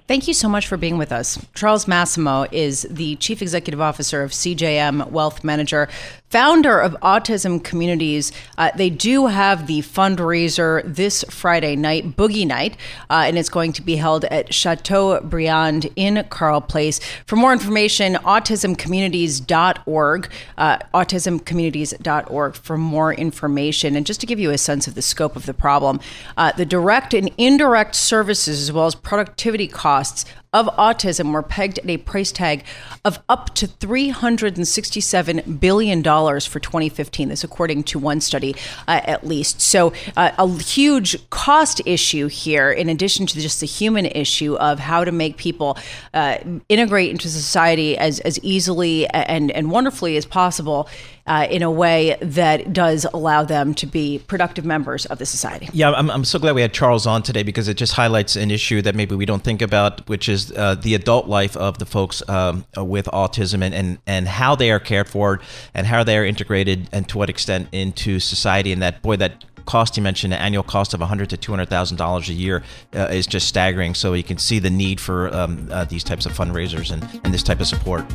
Thank 0.08 0.28
you 0.28 0.36
so 0.36 0.48
much 0.48 0.68
for 0.68 0.78
being 0.78 1.00
with 1.00 1.12
us. 1.12 1.44
Charles 1.56 1.88
Massimo 1.88 2.46
is 2.52 2.86
the 2.92 3.16
Chief 3.16 3.42
Executive 3.42 3.82
Officer 3.82 4.22
of 4.22 4.30
CJM 4.32 5.10
Wealth 5.10 5.44
Manager, 5.44 5.90
founder 6.30 6.80
of 6.80 6.96
Autism 7.02 7.64
Communities. 7.64 8.32
Uh, 8.58 8.70
they 8.76 8.90
do 8.90 9.28
have 9.28 9.68
the 9.68 9.80
fundraiser 9.80 10.82
this 10.86 11.24
Friday 11.30 11.76
night, 11.76 12.16
Boogie 12.16 12.46
Night, 12.46 12.78
uh, 13.10 13.24
and 13.26 13.38
it's 13.38 13.50
going 13.50 13.74
to 13.74 13.82
be 13.82 13.96
held 13.96 14.26
at 14.26 14.54
Chateau 14.54 15.20
Briand 15.22 15.90
in 15.96 16.24
Carle 16.30 16.62
Place. 16.62 17.00
For 17.26 17.36
more 17.36 17.52
information, 17.54 18.14
autismcommunities.org, 18.16 20.30
uh, 20.58 20.78
autismcommunities.org 20.94 22.56
for 22.56 22.78
more 22.78 23.14
information. 23.14 23.96
And 23.96 24.06
just 24.06 24.20
to 24.22 24.28
give 24.28 24.40
you 24.40 24.52
a 24.52 24.58
sense 24.58 24.88
of 24.88 24.96
the 24.96 25.02
scope 25.02 25.36
of 25.36 25.46
the 25.46 25.54
problem, 25.54 26.00
uh, 26.38 26.54
the 26.54 26.66
direct 26.66 27.14
and 27.14 27.30
indirect 27.38 27.96
services, 27.96 28.62
as 28.62 28.72
well 28.72 28.86
as 28.86 28.96
productivity 28.96 29.68
costs, 29.68 30.06
costs 30.06 30.26
of 30.56 30.68
autism 30.78 31.34
were 31.34 31.44
pegged 31.44 31.80
at 31.80 31.90
a 31.90 31.98
price 31.98 32.32
tag 32.32 32.64
of 33.04 33.20
up 33.28 33.54
to 33.56 33.68
$367 33.68 35.60
billion 35.60 36.02
for 36.02 36.60
2015. 36.60 37.28
This, 37.28 37.44
according 37.44 37.84
to 37.84 38.00
one 38.00 38.22
study, 38.22 38.56
uh, 38.88 39.02
at 39.04 39.28
least. 39.28 39.60
So, 39.60 39.92
uh, 40.16 40.32
a 40.38 40.48
huge 40.64 41.30
cost 41.30 41.82
issue 41.86 42.28
here, 42.28 42.72
in 42.72 42.88
addition 42.88 43.26
to 43.28 43.42
just 43.42 43.60
the 43.60 43.66
human 43.66 44.06
issue 44.06 44.56
of 44.56 44.80
how 44.80 45.04
to 45.04 45.12
make 45.12 45.36
people 45.36 45.78
uh, 46.14 46.38
integrate 46.70 47.12
into 47.12 47.28
society 47.28 47.98
as, 47.98 48.22
as 48.22 48.40
easily 48.42 49.08
and, 49.08 49.52
and 49.52 49.70
wonderfully 49.70 50.16
as 50.16 50.26
possible. 50.26 50.88
Uh, 51.28 51.48
in 51.50 51.64
a 51.64 51.72
way 51.72 52.16
that 52.22 52.72
does 52.72 53.04
allow 53.12 53.44
them 53.44 53.74
to 53.74 53.88
be 53.88 54.20
productive 54.28 54.64
members 54.64 55.08
of 55.08 55.18
the 55.18 55.26
society. 55.26 55.68
Yeah, 55.74 55.90
I'm, 55.90 56.12
I'm 56.12 56.24
so 56.24 56.38
glad 56.38 56.54
we 56.54 56.62
had 56.62 56.72
Charles 56.72 57.08
on 57.08 57.24
today 57.24 57.42
because 57.42 57.68
it 57.68 57.78
just 57.78 57.94
highlights 57.94 58.36
an 58.36 58.52
issue 58.52 58.84
that 58.84 58.94
maybe 58.94 59.16
we 59.16 59.26
don't 59.26 59.44
think 59.44 59.64
about, 59.64 60.08
which 60.08 60.30
is 60.30 60.52
uh, 60.52 60.76
the 60.76 60.94
adult 60.94 61.28
life 61.28 61.58
of 61.58 61.80
the 61.80 61.86
folks 61.88 62.22
um, 62.30 62.64
with 62.78 63.08
autism 63.08 63.64
and, 63.64 63.74
and, 63.74 63.98
and 64.06 64.28
how 64.28 64.56
they 64.56 64.70
are 64.70 64.80
cared 64.80 65.10
for 65.10 65.40
and 65.74 65.88
how 65.88 66.04
they 66.04 66.16
are 66.16 66.24
integrated 66.24 66.88
and 66.92 67.10
to 67.10 67.18
what 67.18 67.32
extent 67.32 67.70
into 67.72 68.20
society. 68.20 68.72
And 68.72 68.80
that, 68.84 69.02
boy, 69.02 69.16
that 69.16 69.46
cost 69.66 69.98
you 69.98 70.04
mentioned, 70.04 70.34
an 70.34 70.40
annual 70.40 70.64
cost 70.64 70.94
of 70.94 71.00
100 71.00 71.30
to 71.32 71.38
200 71.38 71.68
thousand 71.70 71.98
dollars 71.98 72.30
a 72.30 72.34
year, 72.34 72.64
uh, 72.96 73.08
is 73.12 73.28
just 73.28 73.48
staggering. 73.48 73.96
So 73.96 74.14
you 74.14 74.24
can 74.24 74.38
see 74.38 74.60
the 74.60 74.70
need 74.70 75.00
for 75.00 75.34
um, 75.36 75.70
uh, 75.72 75.86
these 75.86 76.04
types 76.04 76.26
of 76.26 76.34
fundraisers 76.34 76.92
and, 76.92 77.04
and 77.24 77.34
this 77.34 77.44
type 77.44 77.60
of 77.60 77.68
support. 77.68 78.06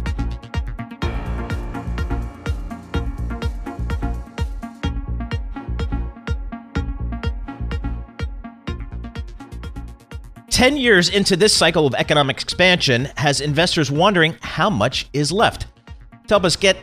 10 10.61 10.77
years 10.77 11.09
into 11.09 11.37
this 11.37 11.57
cycle 11.57 11.87
of 11.87 11.95
economic 11.95 12.39
expansion 12.39 13.07
has 13.17 13.41
investors 13.41 13.91
wondering 13.91 14.37
how 14.43 14.69
much 14.69 15.09
is 15.15 15.33
left. 15.33 15.63
To 16.27 16.35
help 16.35 16.45
us 16.45 16.55
get 16.55 16.77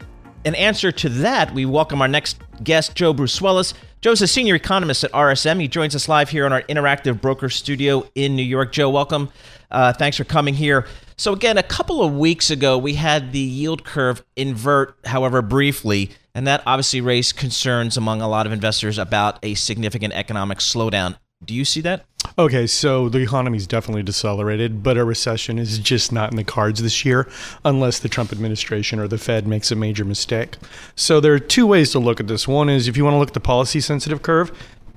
an 0.45 0.55
answer 0.55 0.91
to 0.93 1.09
that, 1.09 1.53
we 1.53 1.67
welcome 1.67 2.01
our 2.01 2.07
next 2.07 2.39
guest, 2.63 2.95
Joe 2.95 3.13
Brusuelas. 3.13 3.75
Joe's 4.01 4.23
a 4.23 4.27
senior 4.27 4.55
economist 4.55 5.03
at 5.03 5.11
RSM. 5.11 5.61
He 5.61 5.67
joins 5.67 5.95
us 5.95 6.09
live 6.09 6.31
here 6.31 6.47
in 6.47 6.53
our 6.53 6.63
interactive 6.63 7.21
broker 7.21 7.49
studio 7.49 8.09
in 8.15 8.35
New 8.35 8.41
York. 8.41 8.71
Joe, 8.71 8.89
welcome. 8.89 9.29
Uh, 9.69 9.93
thanks 9.93 10.17
for 10.17 10.23
coming 10.23 10.55
here. 10.55 10.87
So, 11.15 11.31
again, 11.31 11.59
a 11.59 11.63
couple 11.63 12.01
of 12.01 12.15
weeks 12.15 12.49
ago, 12.49 12.79
we 12.79 12.95
had 12.95 13.31
the 13.31 13.37
yield 13.37 13.83
curve 13.83 14.23
invert, 14.35 14.95
however, 15.05 15.43
briefly, 15.43 16.09
and 16.33 16.47
that 16.47 16.63
obviously 16.65 16.99
raised 16.99 17.37
concerns 17.37 17.95
among 17.95 18.23
a 18.23 18.27
lot 18.27 18.47
of 18.47 18.51
investors 18.51 18.97
about 18.97 19.37
a 19.43 19.53
significant 19.53 20.15
economic 20.15 20.57
slowdown. 20.57 21.17
Do 21.45 21.53
you 21.53 21.63
see 21.63 21.81
that? 21.81 22.05
Okay, 22.39 22.67
so 22.67 23.09
the 23.09 23.19
economy's 23.19 23.67
definitely 23.67 24.03
decelerated, 24.03 24.83
but 24.83 24.97
a 24.97 25.03
recession 25.03 25.57
is 25.57 25.79
just 25.79 26.11
not 26.11 26.31
in 26.31 26.37
the 26.37 26.43
cards 26.43 26.81
this 26.81 27.03
year 27.03 27.27
unless 27.65 27.99
the 27.99 28.09
Trump 28.09 28.31
administration 28.31 28.99
or 28.99 29.07
the 29.07 29.17
Fed 29.17 29.47
makes 29.47 29.71
a 29.71 29.75
major 29.75 30.05
mistake. 30.05 30.57
So 30.95 31.19
there 31.19 31.33
are 31.33 31.39
two 31.39 31.65
ways 31.67 31.91
to 31.91 31.99
look 31.99 32.19
at 32.19 32.27
this. 32.27 32.47
One 32.47 32.69
is 32.69 32.87
if 32.87 32.95
you 32.97 33.03
want 33.03 33.15
to 33.15 33.19
look 33.19 33.29
at 33.29 33.33
the 33.33 33.39
policy 33.39 33.79
sensitive 33.79 34.21
curve, 34.21 34.51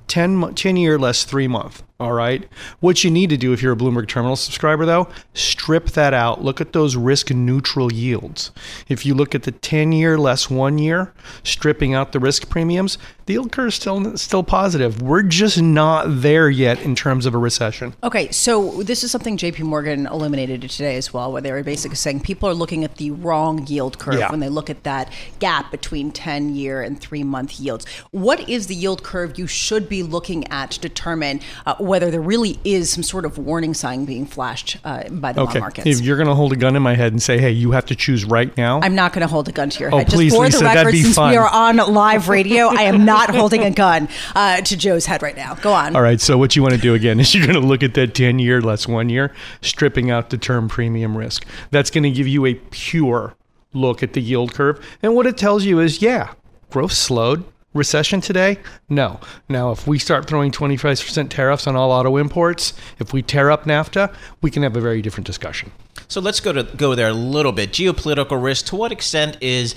10, 0.07 0.55
10 0.55 0.77
year 0.77 0.99
less 0.99 1.23
3 1.23 1.47
month. 1.47 1.83
All 2.01 2.13
right. 2.13 2.49
What 2.79 3.03
you 3.03 3.11
need 3.11 3.29
to 3.29 3.37
do 3.37 3.53
if 3.53 3.61
you're 3.61 3.73
a 3.73 3.75
Bloomberg 3.75 4.07
Terminal 4.07 4.35
subscriber, 4.35 4.87
though, 4.87 5.07
strip 5.35 5.91
that 5.91 6.15
out. 6.15 6.43
Look 6.43 6.59
at 6.59 6.73
those 6.73 6.95
risk 6.95 7.29
neutral 7.29 7.93
yields. 7.93 8.49
If 8.89 9.05
you 9.05 9.13
look 9.13 9.35
at 9.35 9.43
the 9.43 9.51
10 9.51 9.91
year 9.91 10.17
less 10.17 10.49
one 10.49 10.79
year, 10.79 11.13
stripping 11.43 11.93
out 11.93 12.11
the 12.11 12.19
risk 12.19 12.49
premiums, 12.49 12.97
the 13.27 13.33
yield 13.33 13.51
curve 13.51 13.67
is 13.67 13.75
still, 13.75 14.17
still 14.17 14.41
positive. 14.41 14.99
We're 14.99 15.21
just 15.21 15.61
not 15.61 16.05
there 16.07 16.49
yet 16.49 16.81
in 16.81 16.95
terms 16.95 17.27
of 17.27 17.35
a 17.35 17.37
recession. 17.37 17.93
Okay. 18.03 18.31
So 18.31 18.81
this 18.81 19.03
is 19.03 19.11
something 19.11 19.37
JP 19.37 19.59
Morgan 19.59 20.07
illuminated 20.07 20.61
today 20.61 20.95
as 20.95 21.13
well, 21.13 21.31
where 21.31 21.41
they 21.41 21.51
were 21.51 21.63
basically 21.63 21.97
saying 21.97 22.21
people 22.21 22.49
are 22.49 22.55
looking 22.55 22.83
at 22.83 22.95
the 22.95 23.11
wrong 23.11 23.67
yield 23.67 23.99
curve 23.99 24.15
yeah. 24.15 24.31
when 24.31 24.39
they 24.39 24.49
look 24.49 24.71
at 24.71 24.83
that 24.85 25.13
gap 25.37 25.69
between 25.69 26.11
10 26.11 26.55
year 26.55 26.81
and 26.81 26.99
three 26.99 27.23
month 27.23 27.59
yields. 27.59 27.85
What 28.09 28.49
is 28.49 28.65
the 28.65 28.75
yield 28.75 29.03
curve 29.03 29.37
you 29.37 29.45
should 29.45 29.87
be 29.87 30.01
looking 30.01 30.47
at 30.47 30.71
to 30.71 30.79
determine? 30.79 31.41
Uh, 31.67 31.75
whether 31.91 32.09
there 32.09 32.21
really 32.21 32.57
is 32.63 32.89
some 32.89 33.03
sort 33.03 33.25
of 33.25 33.37
warning 33.37 33.73
sign 33.73 34.05
being 34.05 34.25
flashed 34.25 34.77
uh, 34.85 35.09
by 35.09 35.33
the 35.33 35.41
okay. 35.41 35.51
bond 35.51 35.59
markets. 35.59 35.87
If 35.87 35.99
you're 35.99 36.15
going 36.15 36.29
to 36.29 36.35
hold 36.35 36.53
a 36.53 36.55
gun 36.55 36.77
in 36.77 36.81
my 36.81 36.95
head 36.95 37.11
and 37.11 37.21
say, 37.21 37.37
"Hey, 37.37 37.51
you 37.51 37.71
have 37.71 37.85
to 37.87 37.95
choose 37.95 38.23
right 38.23 38.55
now," 38.55 38.79
I'm 38.81 38.95
not 38.95 39.11
going 39.11 39.21
to 39.21 39.27
hold 39.27 39.49
a 39.49 39.51
gun 39.51 39.69
to 39.69 39.79
your 39.81 39.93
oh, 39.93 39.97
head. 39.97 40.07
Please, 40.07 40.31
Just 40.31 40.37
for 40.37 40.45
Lisa, 40.45 40.57
the 40.59 40.63
record, 40.63 40.95
since 40.95 41.15
fun. 41.15 41.31
we 41.31 41.35
are 41.35 41.49
on 41.49 41.75
live 41.75 42.29
radio, 42.29 42.67
I 42.67 42.83
am 42.83 43.03
not 43.03 43.35
holding 43.35 43.63
a 43.63 43.71
gun 43.71 44.07
uh, 44.33 44.61
to 44.61 44.77
Joe's 44.77 45.05
head 45.05 45.21
right 45.21 45.35
now. 45.35 45.55
Go 45.55 45.73
on. 45.73 45.93
All 45.97 46.01
right. 46.01 46.21
So 46.21 46.37
what 46.37 46.55
you 46.55 46.61
want 46.61 46.75
to 46.75 46.79
do 46.79 46.93
again 46.93 47.19
is 47.19 47.35
you're 47.35 47.45
going 47.45 47.61
to 47.61 47.67
look 47.67 47.83
at 47.83 47.93
that 47.95 48.15
10 48.15 48.39
year 48.39 48.61
less 48.61 48.87
one 48.87 49.09
year, 49.09 49.33
stripping 49.59 50.09
out 50.09 50.29
the 50.29 50.37
term 50.37 50.69
premium 50.69 51.17
risk. 51.17 51.45
That's 51.71 51.91
going 51.91 52.03
to 52.03 52.11
give 52.11 52.27
you 52.27 52.45
a 52.45 52.53
pure 52.53 53.35
look 53.73 54.01
at 54.01 54.13
the 54.13 54.21
yield 54.21 54.53
curve, 54.53 54.85
and 55.03 55.13
what 55.13 55.27
it 55.27 55.37
tells 55.37 55.65
you 55.65 55.81
is, 55.81 56.01
yeah, 56.01 56.33
growth 56.69 56.93
slowed 56.93 57.43
recession 57.73 58.21
today? 58.21 58.57
No. 58.89 59.19
Now, 59.47 59.71
if 59.71 59.87
we 59.87 59.99
start 59.99 60.27
throwing 60.27 60.51
25% 60.51 61.29
tariffs 61.29 61.67
on 61.67 61.75
all 61.75 61.91
auto 61.91 62.17
imports, 62.17 62.73
if 62.99 63.13
we 63.13 63.21
tear 63.21 63.51
up 63.51 63.65
NAFTA, 63.65 64.13
we 64.41 64.51
can 64.51 64.63
have 64.63 64.75
a 64.75 64.81
very 64.81 65.01
different 65.01 65.27
discussion. 65.27 65.71
So 66.07 66.19
let's 66.19 66.39
go 66.39 66.51
to 66.51 66.63
go 66.63 66.95
there 66.95 67.09
a 67.09 67.13
little 67.13 67.51
bit. 67.51 67.71
Geopolitical 67.71 68.41
risk. 68.41 68.65
To 68.67 68.75
what 68.75 68.91
extent 68.91 69.37
is 69.41 69.75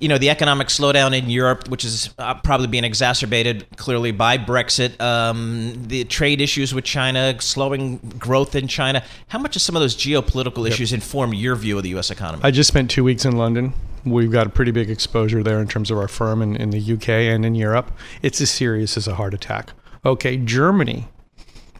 you 0.00 0.08
know 0.08 0.18
the 0.18 0.30
economic 0.30 0.68
slowdown 0.68 1.16
in 1.16 1.30
Europe, 1.30 1.68
which 1.68 1.84
is 1.84 2.12
uh, 2.18 2.34
probably 2.34 2.66
being 2.66 2.84
exacerbated 2.84 3.66
clearly 3.76 4.10
by 4.10 4.36
Brexit, 4.38 5.00
um, 5.00 5.74
the 5.86 6.04
trade 6.04 6.40
issues 6.40 6.74
with 6.74 6.84
China, 6.84 7.40
slowing 7.40 7.98
growth 8.18 8.54
in 8.54 8.68
China. 8.68 9.02
How 9.28 9.38
much 9.38 9.56
of 9.56 9.62
some 9.62 9.76
of 9.76 9.80
those 9.80 9.96
geopolitical 9.96 10.68
issues 10.68 10.90
yep. 10.90 10.98
inform 10.98 11.32
your 11.32 11.56
view 11.56 11.76
of 11.76 11.82
the 11.82 11.90
U.S. 11.90 12.10
economy? 12.10 12.42
I 12.44 12.50
just 12.50 12.68
spent 12.68 12.90
two 12.90 13.04
weeks 13.04 13.24
in 13.24 13.36
London 13.36 13.72
We've 14.04 14.30
got 14.30 14.46
a 14.46 14.50
pretty 14.50 14.70
big 14.70 14.90
exposure 14.90 15.42
there 15.42 15.60
in 15.60 15.68
terms 15.68 15.90
of 15.90 15.98
our 15.98 16.08
firm 16.08 16.42
in, 16.42 16.56
in 16.56 16.70
the 16.70 16.92
UK 16.94 17.08
and 17.08 17.44
in 17.44 17.54
Europe. 17.54 17.90
It's 18.22 18.40
as 18.40 18.50
serious 18.50 18.96
as 18.96 19.08
a 19.08 19.14
heart 19.14 19.32
attack. 19.32 19.72
Okay, 20.04 20.36
Germany 20.36 21.08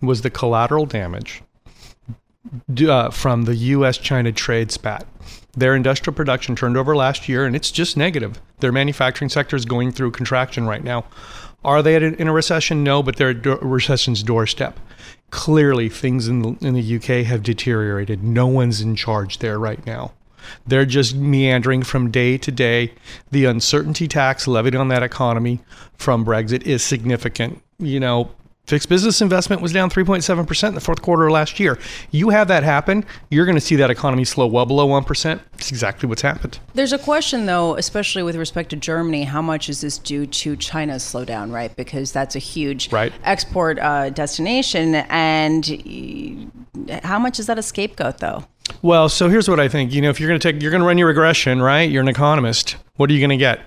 was 0.00 0.22
the 0.22 0.31
collateral 0.31 0.87
damage 0.87 1.42
uh, 2.88 3.11
from 3.11 3.42
the 3.42 3.55
US 3.55 3.98
China 3.98 4.33
trade 4.33 4.70
spat. 4.72 5.07
Their 5.56 5.76
industrial 5.76 6.14
production 6.14 6.56
turned 6.56 6.76
over 6.76 6.96
last 6.96 7.28
year 7.28 7.46
and 7.46 7.54
it's 7.54 7.70
just 7.70 7.96
negative. 7.96 8.40
Their 8.60 8.72
manufacturing 8.72 9.28
sector 9.28 9.56
is 9.56 9.64
going 9.64 9.92
through 9.92 10.10
contraction 10.12 10.66
right 10.66 10.82
now. 10.82 11.04
Are 11.64 11.82
they 11.82 11.96
in 11.96 12.28
a 12.28 12.32
recession? 12.32 12.84
No, 12.84 13.02
but 13.02 13.16
they're 13.16 13.30
at 13.30 13.62
recession's 13.62 14.22
doorstep. 14.22 14.78
Clearly, 15.30 15.88
things 15.88 16.28
in 16.28 16.42
the, 16.42 16.56
in 16.60 16.74
the 16.74 16.96
UK 16.96 17.26
have 17.26 17.42
deteriorated. 17.42 18.22
No 18.22 18.46
one's 18.46 18.80
in 18.80 18.96
charge 18.96 19.38
there 19.38 19.58
right 19.58 19.84
now. 19.86 20.12
They're 20.66 20.84
just 20.84 21.16
meandering 21.16 21.82
from 21.82 22.10
day 22.10 22.36
to 22.36 22.52
day. 22.52 22.92
The 23.30 23.46
uncertainty 23.46 24.06
tax 24.06 24.46
levied 24.46 24.74
on 24.74 24.88
that 24.88 25.02
economy 25.02 25.60
from 25.96 26.24
Brexit 26.24 26.62
is 26.62 26.82
significant. 26.82 27.62
You 27.78 27.98
know, 27.98 28.30
Fixed 28.66 28.88
business 28.88 29.20
investment 29.20 29.61
was 29.61 29.74
down 29.74 29.90
3.7% 29.90 30.68
in 30.68 30.74
the 30.74 30.81
fourth 30.81 31.03
quarter 31.03 31.27
of 31.27 31.33
last 31.33 31.61
year. 31.61 31.79
You 32.11 32.31
have 32.31 32.48
that 32.48 32.62
happen, 32.62 33.05
you're 33.31 33.44
going 33.44 33.57
to 33.57 33.61
see 33.61 33.77
that 33.77 33.90
economy 33.90 34.24
slow 34.24 34.46
well 34.46 34.64
below 34.64 34.88
1%. 34.88 35.40
It's 35.53 35.70
exactly 35.70 36.09
what's 36.09 36.22
happened. 36.22 36.59
There's 36.72 36.94
a 36.94 36.98
question, 36.98 37.44
though, 37.44 37.77
especially 37.77 38.22
with 38.22 38.37
respect 38.37 38.70
to 38.70 38.77
Germany 38.77 39.24
how 39.24 39.42
much 39.42 39.68
is 39.68 39.83
this 39.83 39.98
due 39.98 40.27
to 40.27 40.57
China's 40.57 41.03
slowdown, 41.03 41.53
right? 41.53 41.77
Because 41.77 42.11
that's 42.11 42.37
a 42.37 42.38
huge 42.38 42.90
right. 42.90 43.12
export 43.22 43.79
uh, 43.81 44.09
destination. 44.09 44.94
And 44.94 46.50
how 47.03 47.18
much 47.18 47.38
is 47.38 47.46
that 47.48 47.59
a 47.59 47.62
scapegoat, 47.62 48.18
though? 48.18 48.44
Well, 48.81 49.11
so 49.11 49.29
here's 49.29 49.48
what 49.48 49.61
I 49.61 49.68
think. 49.68 49.92
You 49.92 50.00
know, 50.00 50.09
if 50.09 50.18
you're 50.18 50.29
going 50.29 50.40
to 50.40 50.53
take, 50.53 50.62
you're 50.62 50.70
going 50.70 50.81
to 50.81 50.87
run 50.87 50.96
your 50.96 51.09
regression, 51.09 51.61
right? 51.61 51.90
You're 51.90 52.03
an 52.03 52.09
economist. 52.09 52.77
What 52.96 53.11
are 53.11 53.12
you 53.12 53.20
going 53.20 53.29
to 53.29 53.37
get? 53.37 53.61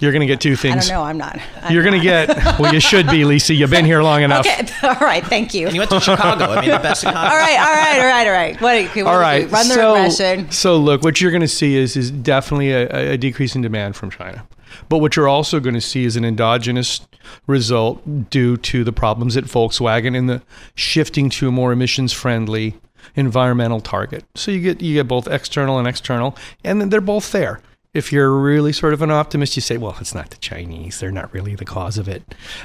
You're 0.00 0.12
going 0.12 0.20
to 0.20 0.26
get 0.26 0.40
two 0.40 0.52
I 0.52 0.56
things. 0.56 0.88
don't 0.88 0.96
know. 0.96 1.02
I'm 1.04 1.18
not. 1.18 1.38
I'm 1.62 1.72
You're 1.72 1.82
going 1.82 1.98
to 1.98 2.04
get. 2.04 2.30
Well, 2.60 2.74
you 2.74 2.80
should 2.80 3.06
be, 3.08 3.24
Lisa. 3.24 3.54
You've 3.54 3.70
been 3.70 3.84
here 3.84 4.02
long 4.02 4.22
enough. 4.22 4.46
Okay. 4.46 4.66
All 4.82 4.94
right. 4.96 5.24
Thank 5.24 5.54
you. 5.54 5.66
And 5.66 5.74
you 5.74 5.80
went 5.80 5.90
to 5.92 6.00
Chicago. 6.00 6.46
I 6.46 6.60
mean, 6.60 6.70
the 6.70 6.78
best 6.78 7.04
economy. 7.04 7.30
All 7.30 7.36
right. 7.36 7.58
All 7.58 7.72
right. 7.72 7.98
All 8.00 8.06
right. 8.06 8.26
All 8.26 8.32
right. 8.32 8.60
What? 8.60 8.76
Okay, 8.76 9.02
what 9.02 9.10
All 9.10 9.14
do 9.14 9.18
we 9.18 9.22
right. 9.22 9.46
do? 9.46 9.52
Run 9.52 9.68
the 9.68 9.74
so, 9.74 9.94
regression. 9.94 10.50
So 10.50 10.76
look, 10.76 11.02
what 11.02 11.20
you're 11.20 11.30
going 11.30 11.40
to 11.40 11.48
see 11.48 11.76
is 11.76 11.96
is 11.96 12.10
definitely 12.10 12.72
a, 12.72 13.12
a 13.12 13.16
decrease 13.16 13.54
in 13.54 13.62
demand 13.62 13.96
from 13.96 14.10
China. 14.10 14.46
But 14.88 14.98
what 14.98 15.16
you're 15.16 15.28
also 15.28 15.60
going 15.60 15.74
to 15.74 15.80
see 15.80 16.04
is 16.04 16.16
an 16.16 16.24
endogenous 16.24 17.06
result 17.46 18.30
due 18.30 18.56
to 18.58 18.84
the 18.84 18.92
problems 18.92 19.36
at 19.36 19.44
Volkswagen 19.44 20.16
and 20.16 20.28
the 20.28 20.42
shifting 20.74 21.30
to 21.30 21.48
a 21.48 21.52
more 21.52 21.72
emissions 21.72 22.12
friendly 22.12 22.76
environmental 23.16 23.80
target. 23.80 24.24
So 24.34 24.50
you 24.50 24.60
get 24.60 24.80
you 24.82 24.94
get 24.94 25.08
both 25.08 25.26
external 25.28 25.78
and 25.78 25.88
external, 25.88 26.36
and 26.64 26.80
then 26.80 26.90
they're 26.90 27.00
both 27.00 27.32
there. 27.32 27.60
If 27.92 28.12
you're 28.12 28.32
really 28.32 28.72
sort 28.72 28.92
of 28.92 29.02
an 29.02 29.10
optimist, 29.10 29.56
you 29.56 29.62
say, 29.62 29.76
well, 29.76 29.96
it's 30.00 30.14
not 30.14 30.30
the 30.30 30.36
Chinese. 30.36 31.00
They're 31.00 31.10
not 31.10 31.32
really 31.34 31.56
the 31.56 31.64
cause 31.64 31.98
of 31.98 32.08
it. 32.08 32.22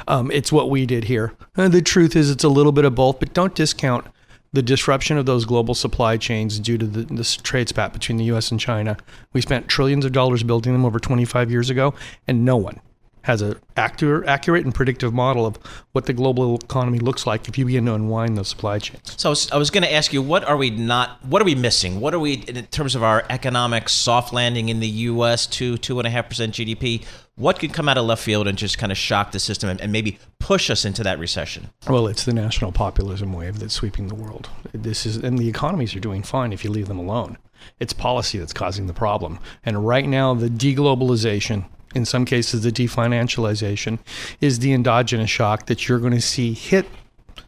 Um, 0.08 0.30
it's 0.30 0.52
what 0.52 0.70
we 0.70 0.86
did 0.86 1.06
here. 1.06 1.34
And 1.56 1.74
the 1.74 1.82
truth 1.82 2.16
is, 2.16 2.30
it's 2.30 2.44
a 2.44 2.50
little 2.50 2.72
bit 2.72 2.86
of 2.86 2.94
both, 2.94 3.20
but 3.20 3.34
don't 3.34 3.56
discount 3.56 4.06
the 4.54 4.62
disruption 4.62 5.18
of 5.18 5.26
those 5.26 5.46
global 5.46 5.74
supply 5.74 6.18
chains 6.18 6.60
due 6.60 6.78
to 6.78 6.86
the, 6.86 7.04
this 7.14 7.38
trade 7.38 7.70
spat 7.70 7.92
between 7.92 8.18
the 8.18 8.26
US 8.26 8.52
and 8.52 8.60
China. 8.60 8.98
We 9.34 9.42
spent 9.42 9.68
trillions 9.68 10.06
of 10.06 10.12
dollars 10.12 10.44
building 10.44 10.74
them 10.74 10.86
over 10.86 11.00
25 11.00 11.50
years 11.50 11.70
ago, 11.72 11.96
and 12.28 12.46
no 12.46 12.56
one 12.56 12.80
has 13.26 13.42
an 13.42 13.56
accurate, 13.76 14.28
accurate 14.28 14.66
and 14.66 14.74
predictive 14.74 15.12
model 15.12 15.48
of 15.48 15.58
what 15.94 16.06
the 16.06 16.14
global 16.14 16.58
economy 16.58 17.00
looks 17.00 17.26
like 17.26 17.48
if 17.48 17.58
you 17.58 17.66
begin 17.66 17.86
to 17.86 17.96
unwind 17.96 18.38
those 18.38 18.48
supply 18.48 18.78
chains. 18.78 19.16
So 19.18 19.30
I 19.30 19.32
was, 19.32 19.52
was 19.52 19.72
going 19.72 19.84
to 19.84 19.92
ask 19.92 20.14
you, 20.14 20.22
what 20.22 20.44
are 20.44 20.56
we 20.56 20.70
not? 20.70 21.26
What 21.26 21.42
are 21.42 21.46
we 21.46 21.56
missing? 21.56 22.00
What 22.00 22.14
are 22.14 22.20
we 22.20 22.34
in 22.34 22.68
terms 22.68 22.94
of 22.94 23.02
our 23.02 23.26
economic 23.32 23.90
soft 23.90 24.32
landing 24.32 24.70
in 24.70 24.80
the 24.80 24.88
U.S. 24.88 25.48
to 25.48 25.76
two 25.78 25.98
and 26.00 26.08
a 26.08 26.12
half 26.12 26.30
percent 26.30 26.54
GDP? 26.54 27.04
What 27.34 27.60
could 27.60 27.74
come 27.74 27.90
out 27.90 27.98
of 27.98 28.06
left 28.06 28.22
field 28.22 28.48
and 28.48 28.58
just 28.58 28.78
kind 28.78 28.92
of 28.92 28.98
shock 28.98 29.32
the 29.32 29.40
system 29.40 29.72
and, 29.72 29.82
and 29.82 29.92
maybe 29.92 30.20
push 30.38 30.70
us 30.70 30.86
into 30.86 31.02
that 31.02 31.18
recession? 31.18 31.72
Well, 31.90 32.06
it's 32.06 32.26
the 32.26 32.34
national 32.34 32.74
populism 32.74 33.34
wave 33.34 33.58
that's 33.58 33.74
sweeping 33.74 34.08
the 34.08 34.16
world. 34.16 34.50
This 34.72 35.08
is, 35.08 35.18
and 35.18 35.40
the 35.40 35.50
economies 35.50 35.96
are 35.96 36.00
doing 36.00 36.22
fine 36.22 36.54
if 36.54 36.64
you 36.64 36.70
leave 36.70 36.88
them 36.88 37.00
alone. 37.00 37.40
It's 37.80 37.92
policy 37.92 38.38
that's 38.38 38.54
causing 38.54 38.86
the 38.86 38.94
problem. 38.94 39.40
And 39.66 39.86
right 39.88 40.08
now, 40.08 40.36
the 40.36 40.50
deglobalization, 40.50 41.66
in 41.96 42.06
some 42.06 42.26
cases, 42.26 42.62
the 42.64 42.72
definancialization, 42.72 44.00
is 44.42 44.60
the 44.60 44.74
endogenous 44.74 45.30
shock 45.30 45.66
that 45.68 45.88
you're 45.88 46.00
going 46.00 46.14
to 46.14 46.22
see 46.22 46.54
hit 46.54 46.86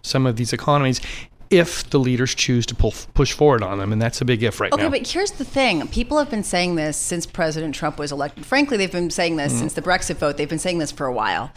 some 0.01 0.25
of 0.25 0.37
these 0.37 0.53
economies 0.53 1.01
if 1.49 1.89
the 1.89 1.99
leaders 1.99 2.35
choose 2.35 2.65
to 2.65 2.75
pull, 2.75 2.93
push 3.13 3.33
forward 3.33 3.63
on 3.63 3.79
them. 3.79 3.91
And 3.91 4.01
that's 4.01 4.21
a 4.21 4.25
big 4.25 4.43
if 4.43 4.59
right 4.59 4.71
Okay, 4.71 4.81
now. 4.81 4.89
Okay, 4.89 4.99
but 4.99 5.07
here's 5.07 5.31
the 5.31 5.45
thing. 5.45 5.87
People 5.87 6.17
have 6.17 6.29
been 6.29 6.43
saying 6.43 6.75
this 6.75 6.97
since 6.97 7.25
President 7.25 7.73
Trump 7.73 7.97
was 7.97 8.11
elected. 8.11 8.45
Frankly, 8.45 8.77
they've 8.77 8.91
been 8.91 9.09
saying 9.09 9.37
this 9.37 9.53
mm. 9.53 9.59
since 9.59 9.73
the 9.73 9.81
Brexit 9.81 10.17
vote. 10.17 10.37
They've 10.37 10.49
been 10.49 10.59
saying 10.59 10.79
this 10.79 10.91
for 10.91 11.05
a 11.05 11.13
while. 11.13 11.51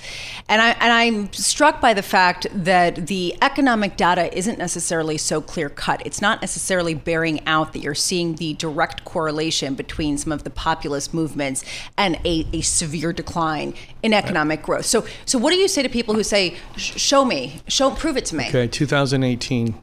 And 0.49 0.63
I 0.63 0.71
and 0.71 0.93
I'm 0.93 1.33
struck 1.33 1.81
by 1.81 1.95
the 1.95 2.03
fact 2.03 2.47
that 2.53 3.07
the 3.07 3.37
economic 3.43 3.97
data 3.97 4.37
isn't 4.37 4.59
necessarily 4.59 5.19
so 5.19 5.41
clear 5.41 5.69
cut. 5.69 6.05
It's 6.07 6.23
not 6.23 6.41
necessarily 6.41 6.95
bearing 6.95 7.47
out 7.47 7.73
that 7.73 7.81
you're 7.81 7.95
seeing 7.95 8.37
the 8.37 8.55
direct 8.55 9.05
correlation 9.05 9.75
between 9.75 10.19
some 10.19 10.33
of 10.33 10.45
the 10.45 10.51
populist 10.51 11.13
movements 11.13 11.65
and 11.97 12.19
a, 12.25 12.47
a 12.53 12.61
severe 12.61 13.13
decline 13.13 13.75
in 14.03 14.13
economic 14.13 14.63
growth. 14.63 14.87
So 14.87 15.05
so 15.27 15.39
what 15.39 15.51
do 15.51 15.57
you 15.57 15.69
say 15.69 15.83
to 15.83 15.89
people 15.89 16.15
who 16.15 16.23
say, 16.23 16.57
show 16.77 17.25
me, 17.25 17.61
show 17.67 17.91
prove 17.91 18.17
it 18.17 18.25
to 18.27 18.37
me? 18.37 18.49
Okay, 18.49 18.67
2018, 18.67 19.80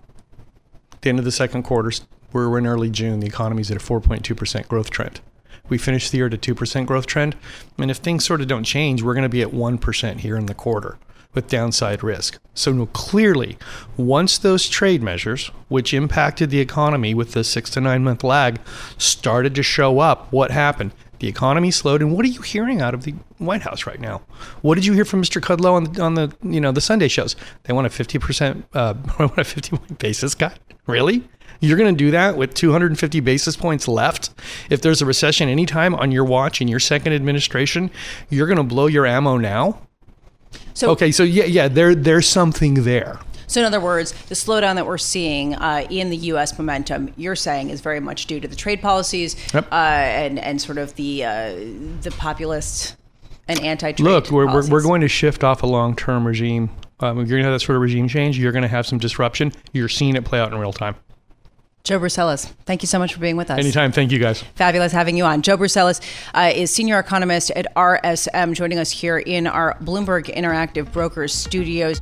the 1.02 1.10
end 1.10 1.20
of 1.20 1.26
the 1.26 1.32
second 1.32 1.64
quarter, 1.64 1.92
we're 2.32 2.58
in 2.58 2.68
early 2.68 2.90
June, 2.90 3.20
the 3.20 3.28
economy's 3.28 3.72
at 3.72 3.78
a 3.78 3.80
4.2% 3.80 4.68
growth 4.68 4.90
trend. 4.90 5.22
We 5.70 5.78
finished 5.78 6.12
the 6.12 6.18
year 6.18 6.28
at 6.28 6.34
a 6.34 6.38
2% 6.38 6.86
growth 6.86 7.06
trend. 7.06 7.36
And 7.78 7.92
if 7.92 7.98
things 7.98 8.26
sort 8.26 8.42
of 8.42 8.48
don't 8.48 8.64
change, 8.64 9.02
we're 9.02 9.14
going 9.14 9.24
to 9.24 9.30
be 9.30 9.42
at 9.42 9.50
1% 9.50 10.20
here 10.20 10.38
in 10.38 10.46
the 10.46 10.54
quarter 10.54 10.98
with 11.34 11.50
downside 11.50 12.04
risk. 12.04 12.40
So 12.54 12.72
no, 12.72 12.88
clearly, 12.88 13.58
once 13.96 14.38
those 14.38 14.68
trade 14.68 15.04
measures, 15.04 15.52
which 15.68 15.94
impacted 15.94 16.50
the 16.50 16.60
economy 16.60 17.14
with 17.14 17.34
the 17.34 17.44
six 17.44 17.70
to 17.72 17.82
nine 17.82 18.04
month 18.04 18.24
lag, 18.24 18.60
started 18.98 19.54
to 19.56 19.64
show 19.64 20.00
up, 20.00 20.32
what 20.32 20.52
happened? 20.52 20.94
The 21.20 21.28
economy 21.28 21.72
slowed, 21.72 22.02
and 22.02 22.14
what 22.14 22.26
are 22.26 22.30
you 22.30 22.42
hearing 22.42 22.82
out 22.82 22.94
of 22.94 23.04
the 23.04 23.14
White 23.38 23.62
House 23.62 23.86
right 23.86 24.00
now? 24.00 24.22
What 24.62 24.76
did 24.76 24.86
you 24.86 24.94
hear 24.94 25.06
from 25.06 25.22
Mr. 25.22 25.42
Kudlow 25.42 25.74
on 25.74 25.84
the, 25.86 26.02
on 26.02 26.14
the 26.16 26.36
you 26.44 26.62
know 26.62 26.72
the 26.72 26.82
Sunday 26.82 27.08
shows? 27.08 27.36
They 27.64 27.74
want 27.74 27.88
a 27.88 27.90
fifty 27.90 28.20
percent, 28.20 28.66
uh, 28.74 28.94
want 29.20 29.38
a 29.38 29.44
fifty 29.44 29.76
point 29.76 30.00
basis 30.00 30.36
cut. 30.36 30.60
Really? 30.86 31.24
You're 31.60 31.78
going 31.78 31.94
to 31.94 31.98
do 31.98 32.12
that 32.12 32.38
with 32.38 32.54
250 32.54 33.20
basis 33.22 33.56
points 33.56 33.88
left? 33.88 34.30
If 34.70 34.82
there's 34.82 35.02
a 35.02 35.06
recession 35.06 35.50
anytime 35.50 35.96
on 35.96 36.12
your 36.12 36.24
watch 36.24 36.62
in 36.62 36.68
your 36.68 36.80
second 36.80 37.14
administration, 37.14 37.90
you're 38.30 38.46
going 38.46 38.58
to 38.58 38.64
blow 38.64 38.86
your 38.86 39.08
ammo 39.08 39.38
now? 39.38 39.82
So 40.74 40.92
Okay, 40.92 41.12
so 41.12 41.24
yeah, 41.24 41.46
yeah, 41.46 41.68
there 41.68 41.96
there's 41.96 42.28
something 42.28 42.84
there. 42.84 43.20
So, 43.48 43.62
in 43.62 43.66
other 43.66 43.80
words, 43.80 44.12
the 44.28 44.36
slowdown 44.36 44.76
that 44.76 44.86
we're 44.86 44.98
seeing 44.98 45.56
uh, 45.56 45.86
in 45.90 46.10
the 46.10 46.18
U.S. 46.18 46.58
momentum, 46.58 47.14
you're 47.16 47.36
saying, 47.36 47.70
is 47.70 47.82
very 47.82 48.00
much 48.00 48.26
due 48.26 48.40
to 48.40 48.48
the 48.48 48.56
trade 48.56 48.82
policies 48.82 49.36
Yep. 49.54 49.72
uh, 49.72 49.76
and 49.76 50.38
and 50.40 50.62
sort 50.62 50.78
of 50.78 50.94
the 50.96 51.24
uh, 51.24 51.56
the 52.02 52.14
populist 52.18 52.96
and 53.48 53.60
anti-trade. 53.62 54.04
Look, 54.06 54.30
we're, 54.30 54.46
we're, 54.46 54.70
we're 54.70 54.82
going 54.84 55.00
to 55.02 55.08
shift 55.08 55.44
off 55.44 55.64
a 55.64 55.68
long 55.68 55.96
term 55.96 56.28
regime. 56.28 56.70
Um, 57.00 57.20
if 57.20 57.30
you're 57.30 57.38
going 57.38 57.46
to 57.46 57.52
have 57.52 57.60
that 57.60 57.66
sort 57.66 57.76
of 57.78 57.82
regime 57.82 58.08
change, 58.08 58.38
you're 58.38 58.52
going 58.52 58.64
to 58.64 58.68
have 58.68 58.86
some 58.86 58.98
disruption. 58.98 59.54
You're 59.72 59.88
seeing 59.88 60.16
it 60.16 60.26
play 60.26 60.40
out 60.40 60.52
in 60.52 60.60
real 60.60 60.74
time. 60.74 60.96
Joe 61.84 62.00
Brusuelas, 62.00 62.48
thank 62.66 62.84
you 62.84 62.88
so 62.88 63.00
much 63.00 63.14
for 63.14 63.22
being 63.22 63.38
with 63.38 63.50
us. 63.50 63.58
Anytime. 63.58 63.94
Thank 63.94 64.12
you, 64.12 64.20
guys. 64.20 64.42
Fabulous 64.56 64.92
having 64.92 65.16
you 65.16 65.24
on. 65.24 65.42
Joe 65.42 65.56
Brusuelas 65.56 66.02
uh, 66.34 66.52
is 66.54 66.74
senior 66.74 67.00
economist 67.00 67.50
at 67.52 67.74
RSM, 67.76 68.54
joining 68.56 68.78
us 68.78 68.92
here 68.92 69.20
in 69.20 69.48
our 69.48 69.78
Bloomberg 69.80 70.26
Interactive 70.36 70.92
Brokers 70.92 71.34
studios. 71.34 72.02